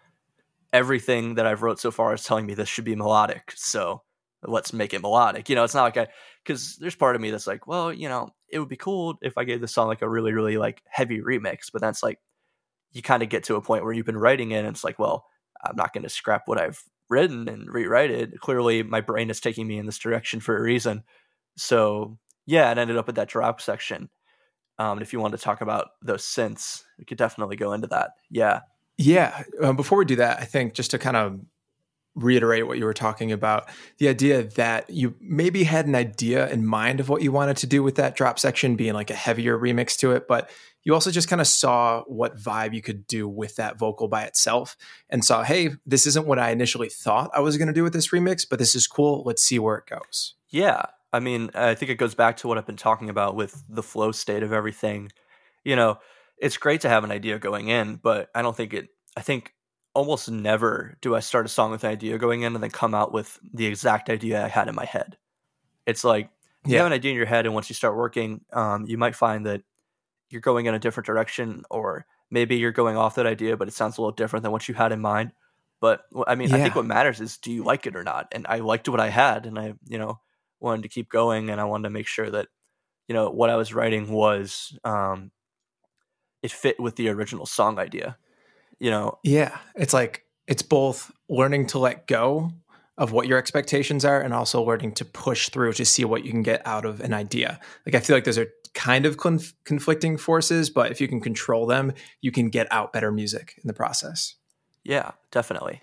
[0.74, 4.04] everything that I've wrote so far is telling me this should be melodic, so
[4.44, 5.50] let's make it melodic.
[5.50, 6.08] You know, it's not like I
[6.44, 9.38] because there's part of me that's like, well, you know, it would be cool if
[9.38, 12.20] I gave this song like a really, really like heavy remix, but that's like
[12.92, 15.00] you kind of get to a point where you've been writing it, and it's like,
[15.00, 15.26] well,
[15.64, 18.40] I'm not going to scrap what I've written and rewrite it.
[18.40, 21.04] Clearly, my brain is taking me in this direction for a reason.
[21.58, 24.10] So yeah, it ended up at that drop section.
[24.80, 27.88] Um, and if you want to talk about those synths, we could definitely go into
[27.88, 28.12] that.
[28.30, 28.62] Yeah,
[29.02, 29.43] Yeah.
[29.60, 31.39] Uh, before we do that, I think just to kind of
[32.14, 36.66] reiterate what you were talking about, the idea that you maybe had an idea in
[36.66, 39.58] mind of what you wanted to do with that drop section being like a heavier
[39.58, 40.52] remix to it, but
[40.84, 44.24] you also just kind of saw what vibe you could do with that vocal by
[44.24, 44.76] itself
[45.10, 47.93] and saw, hey, this isn't what I initially thought I was going to do with
[47.93, 49.24] this remix, but this is cool.
[49.26, 50.36] Let's see where it goes.
[50.49, 50.84] Yeah.
[51.14, 53.84] I mean, I think it goes back to what I've been talking about with the
[53.84, 55.12] flow state of everything.
[55.64, 55.97] You know,
[56.42, 59.54] it's great to have an idea going in, but I don't think it, I think
[59.94, 62.96] almost never do I start a song with an idea going in and then come
[62.96, 65.18] out with the exact idea I had in my head.
[65.86, 66.30] It's like,
[66.64, 69.16] you have an idea in your head, and once you start working, um, you might
[69.16, 69.64] find that
[70.30, 73.74] you're going in a different direction, or maybe you're going off that idea, but it
[73.74, 75.32] sounds a little different than what you had in mind.
[75.80, 76.58] But I mean, yeah.
[76.58, 78.28] I think what matters is do you like it or not?
[78.32, 80.20] And I liked what I had, and I, you know,
[80.60, 82.48] wanted to keep going, and I wanted to make sure that,
[83.08, 85.32] you know, what I was writing was, um,
[86.42, 88.18] it fit with the original song idea.
[88.80, 92.52] You know, yeah, it's like it's both learning to let go
[92.98, 96.32] of what your expectations are and also learning to push through to see what you
[96.32, 97.60] can get out of an idea.
[97.86, 101.22] Like I feel like those are kind of conf- conflicting forces, but if you can
[101.22, 104.36] control them, you can get out better music in the process.
[104.84, 105.82] Yeah, definitely.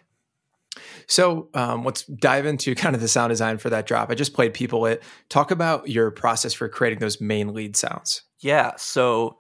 [1.07, 4.11] So um, let's dive into kind of the sound design for that drop.
[4.11, 5.03] I just played People It.
[5.29, 8.23] Talk about your process for creating those main lead sounds.
[8.41, 9.39] Yeah, so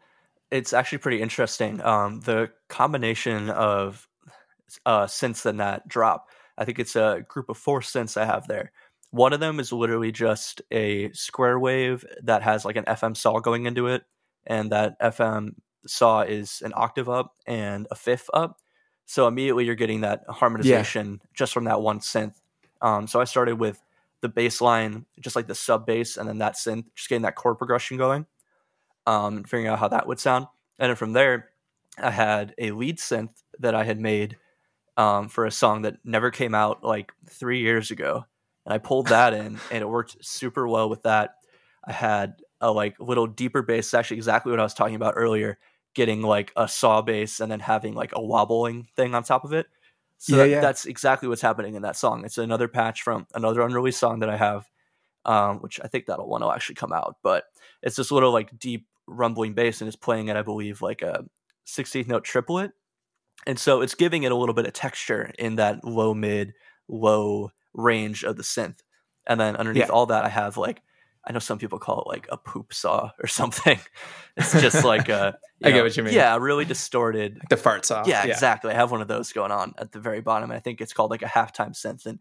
[0.51, 1.81] it's actually pretty interesting.
[1.83, 4.09] Um, the combination of
[4.87, 8.47] uh, synths in that drop, I think it's a group of four synths I have
[8.49, 8.73] there.
[9.11, 13.41] One of them is literally just a square wave that has like an FM saw
[13.41, 14.05] going into it,
[14.47, 15.55] and that FM
[15.87, 18.59] saw is an octave up and a fifth up.
[19.07, 21.29] So immediately you're getting that harmonization yeah.
[21.33, 22.35] just from that one synth.
[22.83, 23.81] Um, so I started with
[24.21, 27.37] the bass line, just like the sub bass, and then that synth, just getting that
[27.37, 28.27] chord progression going,
[29.09, 30.47] um, and figuring out how that would sound.
[30.79, 31.51] And then from there,
[31.97, 34.37] I had a lead synth that I had made
[34.97, 38.25] um, for a song that never came out like three years ago
[38.69, 41.37] and I pulled that in, and it worked super well with that.
[41.85, 45.59] I had a like little deeper bass, actually exactly what I was talking about earlier,
[45.95, 49.55] getting like a saw bass and then having like a wobbling thing on top of
[49.55, 49.67] it.
[50.19, 50.61] So yeah, that, yeah.
[50.61, 52.27] that's exactly what's happening in that song.
[52.27, 54.69] It's another patch from another unreleased song that I have,
[55.25, 57.17] um, which I think that'll one will actually come out.
[57.23, 57.45] But
[57.83, 61.25] it's this little like deep rumbling bass, and it's playing it, I believe like a
[61.67, 62.73] 16th note triplet,
[63.47, 66.55] and so it's giving it a little bit of texture in that low mid
[66.89, 68.79] low range of the synth.
[69.27, 69.93] And then underneath yeah.
[69.93, 70.83] all that, I have like
[71.27, 73.79] I know some people call it like a poop saw or something.
[74.37, 76.15] It's just like a I know, get what you mean.
[76.15, 77.35] Yeah, really distorted.
[77.35, 78.05] Like the fart saw.
[78.07, 78.73] Yeah, yeah, exactly.
[78.73, 80.51] I have one of those going on at the very bottom.
[80.51, 82.21] I think it's called like a halftime synth, and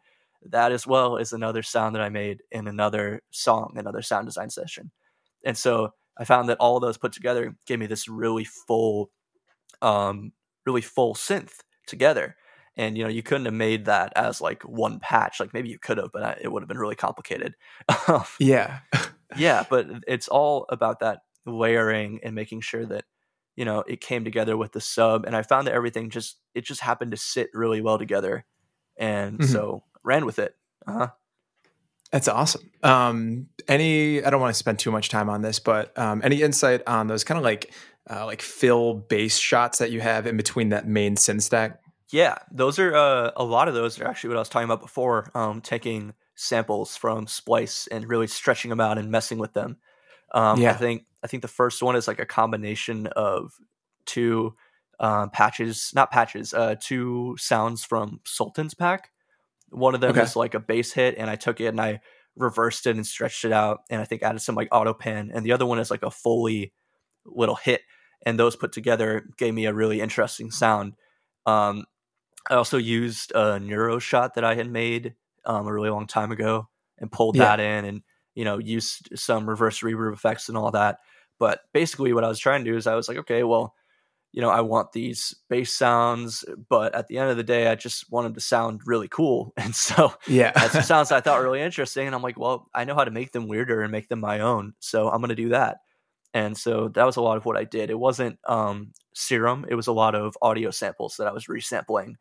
[0.49, 4.49] that as well is another sound that I made in another song, another sound design
[4.49, 4.91] session.
[5.45, 9.11] And so I found that all of those put together gave me this really full,
[9.81, 10.31] um,
[10.65, 12.35] really full synth together.
[12.75, 15.39] And you know you couldn't have made that as like one patch.
[15.39, 17.55] Like maybe you could have but it would have been really complicated.
[18.07, 18.79] Um, yeah.
[19.35, 23.05] yeah but it's all about that layering and making sure that
[23.55, 25.25] you know it came together with the sub.
[25.25, 28.45] And i found that everything just it just happened to sit really well together
[28.95, 29.51] and mm-hmm.
[29.51, 30.55] so ran with it.
[30.85, 31.09] Uh-huh
[32.11, 32.71] that's awesome.
[32.83, 36.41] Um, any, I don't want to spend too much time on this, but um, any
[36.41, 37.71] insight on those kind of like
[38.09, 41.79] uh, like fill bass shots that you have in between that main synth stack?
[42.09, 44.81] Yeah, those are uh, a lot of those are actually what I was talking about
[44.81, 45.29] before.
[45.35, 49.77] Um, taking samples from Splice and really stretching them out and messing with them.
[50.33, 50.71] Um, yeah.
[50.71, 53.51] I think I think the first one is like a combination of
[54.05, 54.55] two
[54.99, 59.11] uh, patches, not patches, uh, two sounds from Sultan's pack.
[59.69, 60.21] One of them okay.
[60.21, 61.99] is like a bass hit, and I took it and I
[62.35, 65.31] reversed it and stretched it out, and I think added some like auto pan.
[65.33, 66.73] And the other one is like a Foley
[67.25, 67.81] little hit,
[68.25, 70.93] and those put together gave me a really interesting sound.
[71.45, 71.85] Um,
[72.49, 75.15] I also used a neuro shot that I had made
[75.45, 77.43] um, a really long time ago and pulled yeah.
[77.43, 78.01] that in and
[78.35, 80.99] you know used some reverse reverb effects and all that.
[81.39, 83.75] But basically, what I was trying to do is I was like, okay, well,
[84.31, 87.75] you know, I want these bass sounds, but at the end of the day, I
[87.75, 89.53] just wanted to sound really cool.
[89.57, 92.05] And so, yeah, had some sounds I thought really interesting.
[92.05, 94.39] And I'm like, well, I know how to make them weirder and make them my
[94.39, 94.73] own.
[94.79, 95.77] So I'm going to do that.
[96.33, 97.89] And so that was a lot of what I did.
[97.89, 102.15] It wasn't um, Serum, it was a lot of audio samples that I was resampling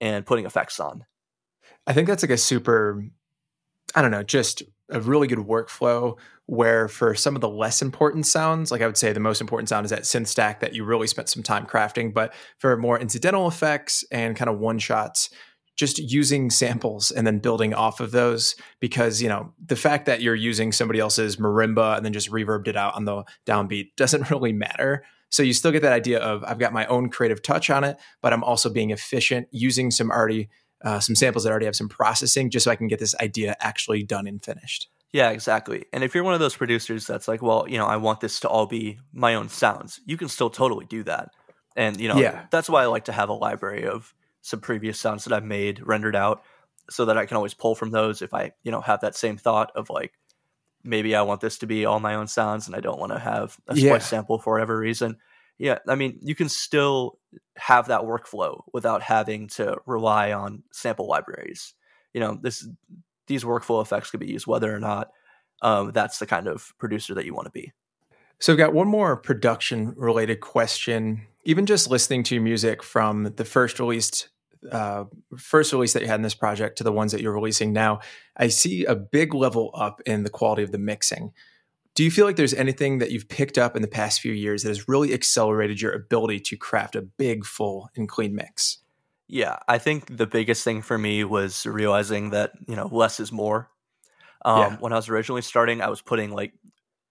[0.00, 1.04] and putting effects on.
[1.86, 3.04] I think that's like a super,
[3.94, 8.26] I don't know, just a really good workflow where for some of the less important
[8.26, 10.84] sounds, like I would say the most important sound is that synth stack that you
[10.84, 12.12] really spent some time crafting.
[12.12, 15.30] But for more incidental effects and kind of one shots,
[15.76, 20.20] just using samples and then building off of those because you know the fact that
[20.20, 24.28] you're using somebody else's marimba and then just reverbed it out on the downbeat doesn't
[24.32, 27.70] really matter so you still get that idea of I've got my own creative touch
[27.70, 30.48] on it, but I'm also being efficient using some already
[30.84, 33.56] uh, some samples that already have some processing, just so I can get this idea
[33.60, 34.88] actually done and finished.
[35.12, 35.86] Yeah, exactly.
[35.92, 38.40] And if you're one of those producers that's like, well, you know, I want this
[38.40, 41.30] to all be my own sounds, you can still totally do that.
[41.76, 42.46] And you know, yeah.
[42.50, 45.86] that's why I like to have a library of some previous sounds that I've made
[45.86, 46.42] rendered out,
[46.90, 49.36] so that I can always pull from those if I, you know, have that same
[49.36, 50.12] thought of like,
[50.82, 53.18] maybe I want this to be all my own sounds and I don't want to
[53.18, 53.98] have a yeah.
[53.98, 55.18] sample for whatever reason.
[55.58, 57.18] Yeah, I mean, you can still
[57.56, 61.74] have that workflow without having to rely on sample libraries.
[62.14, 62.66] You know, this
[63.26, 65.10] these workflow effects could be used whether or not
[65.60, 67.72] um, that's the kind of producer that you want to be.
[68.38, 71.26] So, I've got one more production related question.
[71.44, 74.28] Even just listening to your music from the first released
[74.70, 75.04] uh,
[75.36, 78.00] first release that you had in this project to the ones that you're releasing now,
[78.36, 81.32] I see a big level up in the quality of the mixing.
[81.98, 84.62] Do you feel like there's anything that you've picked up in the past few years
[84.62, 88.78] that has really accelerated your ability to craft a big, full, and clean mix?
[89.26, 93.32] Yeah, I think the biggest thing for me was realizing that, you know, less is
[93.32, 93.68] more.
[94.44, 94.76] Um, yeah.
[94.76, 96.52] When I was originally starting, I was putting like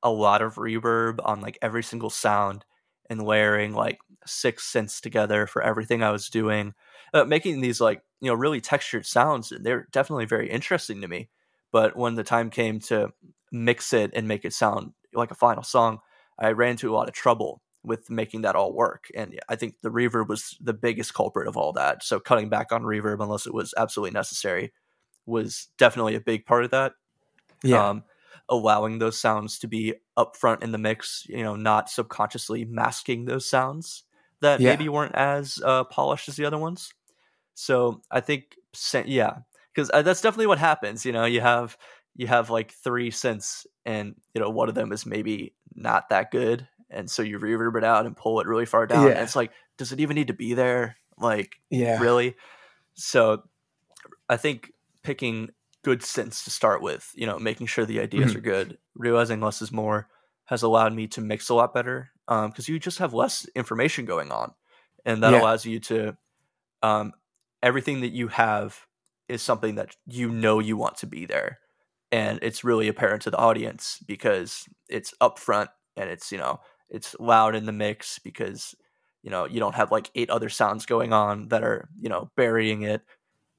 [0.04, 2.64] a lot of reverb on like every single sound
[3.10, 6.74] and layering like six synths together for everything I was doing,
[7.14, 9.52] uh, making these like, you know, really textured sounds.
[9.52, 11.28] And they're definitely very interesting to me.
[11.74, 13.12] But when the time came to
[13.52, 16.00] mix it and make it sound like a final song,
[16.40, 19.06] I ran into a lot of trouble with making that all work.
[19.16, 22.04] And I think the reverb was the biggest culprit of all that.
[22.04, 24.74] So cutting back on reverb unless it was absolutely necessary
[25.26, 26.94] was definitely a big part of that.
[27.64, 27.90] Yeah.
[27.90, 28.04] Um,
[28.50, 33.50] allowing those sounds to be upfront in the mix, you know, not subconsciously masking those
[33.50, 34.04] sounds
[34.42, 34.70] that yeah.
[34.70, 36.94] maybe weren't as uh, polished as the other ones.
[37.56, 38.56] So I think,
[39.06, 39.40] yeah,
[39.74, 41.06] because uh, that's definitely what happens.
[41.06, 41.78] You know, you have
[42.18, 46.32] you have like three synths, and you know, one of them is maybe not that
[46.32, 49.06] good, and so you reverb it out and pull it really far down.
[49.06, 49.14] Yeah.
[49.14, 50.98] And it's like, does it even need to be there?
[51.18, 52.36] Like, yeah, really?
[52.96, 53.44] So
[54.28, 54.72] I think
[55.04, 55.52] picking
[55.84, 58.40] good synths to start with, you know, making sure the ideas mm-hmm.
[58.40, 60.10] are good, realizing less is more
[60.46, 64.06] has allowed me to mix a lot better because um, you just have less information
[64.06, 64.54] going on.
[65.06, 65.42] And that yeah.
[65.42, 66.18] allows you to,
[66.84, 67.14] um,
[67.64, 68.86] everything that you have
[69.30, 71.60] is something that you know you want to be there.
[72.12, 77.16] And it's really apparent to the audience because it's upfront and it's, you know, it's
[77.20, 78.76] loud in the mix because,
[79.24, 82.32] you know, you don't have like eight other sounds going on that are, you know,
[82.38, 83.02] burying it.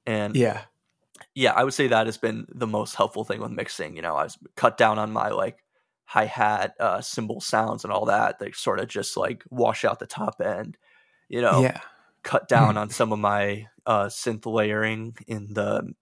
[0.06, 0.62] And yeah,
[1.34, 3.96] yeah, I would say that has been the most helpful thing with mixing.
[3.96, 5.58] You know, I was cut down on my like
[6.04, 8.38] hi hat, uh, cymbal sounds, and all that.
[8.38, 10.76] They sort of just like wash out the top end.
[11.28, 11.80] You know, yeah.
[12.22, 15.92] cut down on some of my uh, synth layering in the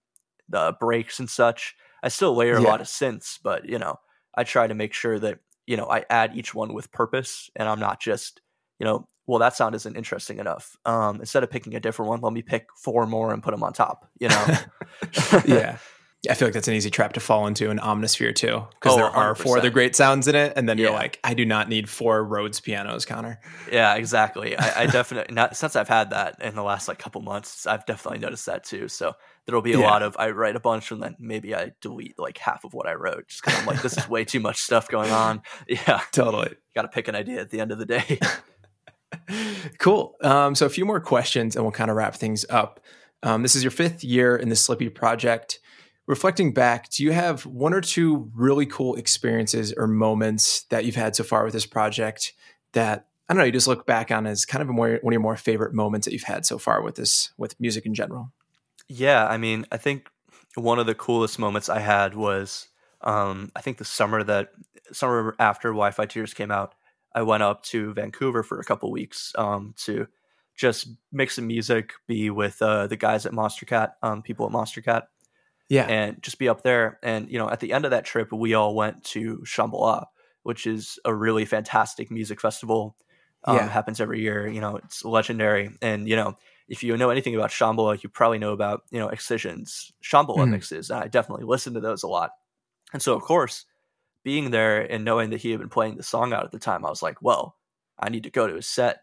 [0.49, 1.75] the breaks and such.
[2.03, 2.59] I still layer yeah.
[2.59, 3.99] a lot of synths, but you know,
[4.35, 7.67] I try to make sure that you know I add each one with purpose, and
[7.67, 8.41] I'm not just
[8.79, 10.77] you know well, that sound isn't interesting enough.
[10.85, 13.61] Um, instead of picking a different one, let me pick four more and put them
[13.61, 14.09] on top.
[14.19, 14.47] You know?
[15.45, 15.77] yeah.
[16.29, 18.97] I feel like that's an easy trap to fall into in Omnisphere too, because oh,
[18.97, 19.37] there are 100%.
[19.37, 22.23] four other great sounds in it, and then you're like, I do not need four
[22.23, 23.39] Rhodes pianos, Connor.
[23.71, 24.57] Yeah, exactly.
[24.57, 27.85] I, I definitely not since I've had that in the last like couple months, I've
[27.85, 28.87] definitely noticed that too.
[28.87, 29.13] So
[29.47, 29.85] there'll be a yeah.
[29.89, 32.87] lot of I write a bunch and then maybe I delete like half of what
[32.87, 35.41] I wrote just because I'm like, this is way too much stuff going on.
[35.67, 36.55] Yeah, totally.
[36.75, 38.19] Got to pick an idea at the end of the day.
[39.79, 40.15] cool.
[40.21, 42.79] Um, so a few more questions, and we'll kind of wrap things up.
[43.23, 45.59] Um, this is your fifth year in the Slippy project.
[46.05, 50.95] Reflecting back, do you have one or two really cool experiences or moments that you've
[50.95, 52.33] had so far with this project
[52.73, 55.15] that I don't know you just look back on as kind of more, one of
[55.15, 58.31] your more favorite moments that you've had so far with this with music in general?
[58.89, 60.07] Yeah, I mean, I think
[60.55, 62.67] one of the coolest moments I had was
[63.01, 64.49] um, I think the summer that
[64.91, 66.73] summer after Wi-Fi Tears came out.
[67.13, 70.07] I went up to Vancouver for a couple weeks um, to
[70.55, 75.03] just make some music, be with uh, the guys at Monstercat, um, people at Monstercat,
[75.69, 75.85] Yeah.
[75.85, 76.99] And just be up there.
[77.03, 80.05] And, you know, at the end of that trip, we all went to Shambhala,
[80.43, 82.95] which is a really fantastic music festival.
[83.43, 83.67] Um, yeah.
[83.67, 84.47] happens every year.
[84.47, 85.71] You know, it's legendary.
[85.81, 89.09] And, you know, if you know anything about Shambhala, you probably know about, you know,
[89.09, 90.51] Excision's Shambhala mm.
[90.51, 90.89] mixes.
[90.89, 92.31] And I definitely listen to those a lot.
[92.93, 93.65] And so, of course,
[94.23, 96.85] being there and knowing that he had been playing the song out at the time,
[96.85, 97.55] I was like, well,
[97.97, 98.99] I need to go to his set.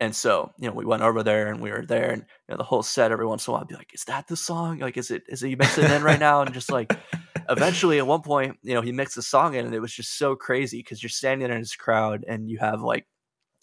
[0.00, 2.56] And so, you know, we went over there and we were there and you know,
[2.56, 4.78] the whole set every once in a while I'd be like, is that the song?
[4.78, 6.42] Like, is it, is he mixing in right now?
[6.42, 6.98] And just like,
[7.48, 10.18] eventually at one point, you know, he mixed the song in and it was just
[10.18, 13.06] so crazy because you're standing in his crowd and you have like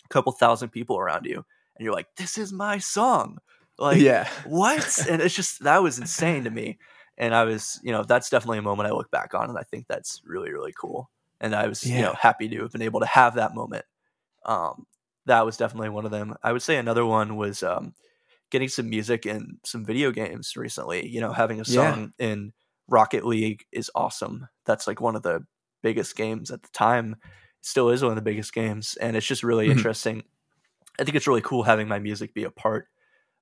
[0.05, 1.43] a couple thousand people around you
[1.79, 3.39] and you're like, this is my song.
[3.79, 5.05] Like, yeah, what?
[5.09, 6.77] and it's just, that was insane to me
[7.19, 9.63] and I was, you know, that's definitely a moment I look back on, and I
[9.63, 11.11] think that's really, really cool.
[11.41, 11.97] And I was, yeah.
[11.97, 13.85] you know, happy to have been able to have that moment.
[14.45, 14.85] Um,
[15.25, 16.35] that was definitely one of them.
[16.41, 17.93] I would say another one was um,
[18.51, 21.07] getting some music in some video games recently.
[21.07, 22.27] You know, having a song yeah.
[22.27, 22.53] in
[22.87, 24.47] Rocket League is awesome.
[24.65, 25.45] That's like one of the
[25.83, 27.17] biggest games at the time.
[27.61, 29.77] still is one of the biggest games, and it's just really mm-hmm.
[29.77, 30.23] interesting.
[30.99, 32.87] I think it's really cool having my music be a part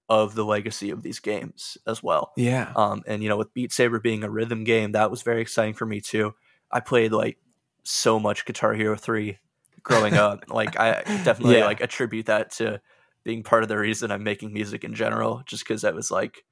[0.10, 2.32] of the legacy of these games as well.
[2.38, 2.72] Yeah.
[2.76, 5.74] Um, and you know, with Beat Saber being a rhythm game, that was very exciting
[5.74, 6.34] for me too.
[6.72, 7.38] I played like
[7.84, 9.38] so much Guitar Hero 3
[9.84, 10.46] growing up.
[10.50, 11.66] like I definitely yeah.
[11.66, 12.82] like attribute that to
[13.24, 16.46] being part of the reason I'm making music in general, just because I was like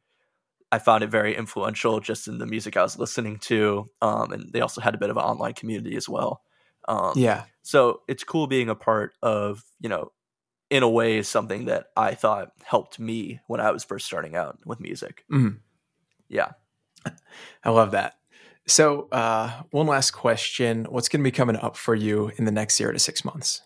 [0.72, 3.86] I found it very influential just in the music I was listening to.
[4.02, 6.42] Um, and they also had a bit of an online community as well.
[6.88, 7.44] Um, yeah.
[7.62, 10.12] So it's cool being a part of, you know,
[10.70, 14.36] in a way, is something that I thought helped me when I was first starting
[14.36, 15.24] out with music.
[15.32, 15.60] Mhm.
[16.28, 16.52] Yeah.
[17.64, 18.16] I love that.
[18.68, 22.52] So, uh, one last question: What's going to be coming up for you in the
[22.52, 23.62] next zero to six months?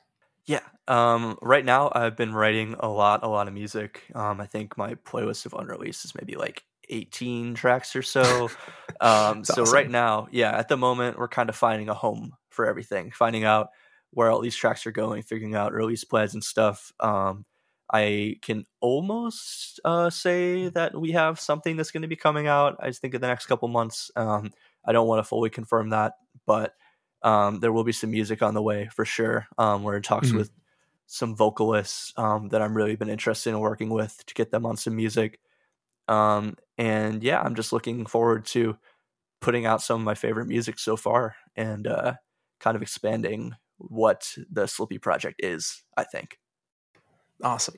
[0.46, 0.60] Yeah.
[0.88, 4.04] Um, right now, I've been writing a lot, a lot of music.
[4.16, 8.50] Um, I think my playlist of unreleased is maybe like 18 tracks or so.
[9.02, 9.74] Um, so awesome.
[9.74, 13.46] right now, yeah, at the moment, we're kind of finding a home for everything, finding
[13.46, 13.70] out
[14.12, 16.92] where all these tracks are going, figuring out release plans and stuff.
[17.00, 17.46] Um,
[17.92, 22.78] I can almost uh, say that we have something that's going to be coming out.
[22.80, 24.12] I think in the next couple months.
[24.16, 24.52] Um,
[24.86, 26.14] I don't want to fully confirm that,
[26.46, 26.74] but
[27.24, 29.48] um, there will be some music on the way for sure.
[29.58, 30.38] Um, we're in talks Mhm.
[30.38, 30.52] with
[31.08, 34.78] some vocalists um, that I'm really been interested in working with to get them on
[34.78, 35.40] some music.
[36.08, 38.78] Um, and yeah, I'm just looking forward to
[39.42, 42.16] putting out some of my favorite music so far and uh,
[42.60, 45.84] kind of expanding what the Slippy project is.
[45.98, 46.38] I think.
[47.44, 47.76] Awesome.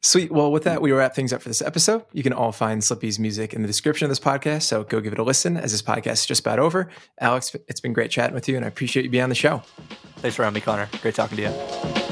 [0.00, 0.30] Sweet.
[0.30, 2.04] Well, with that, we wrap things up for this episode.
[2.12, 5.12] You can all find Slippy's music in the description of this podcast, so go give
[5.12, 6.88] it a listen as this podcast is just about over.
[7.20, 9.62] Alex, it's been great chatting with you, and I appreciate you being on the show.
[10.18, 10.88] Thanks for having me, Connor.
[11.02, 12.07] Great talking to you.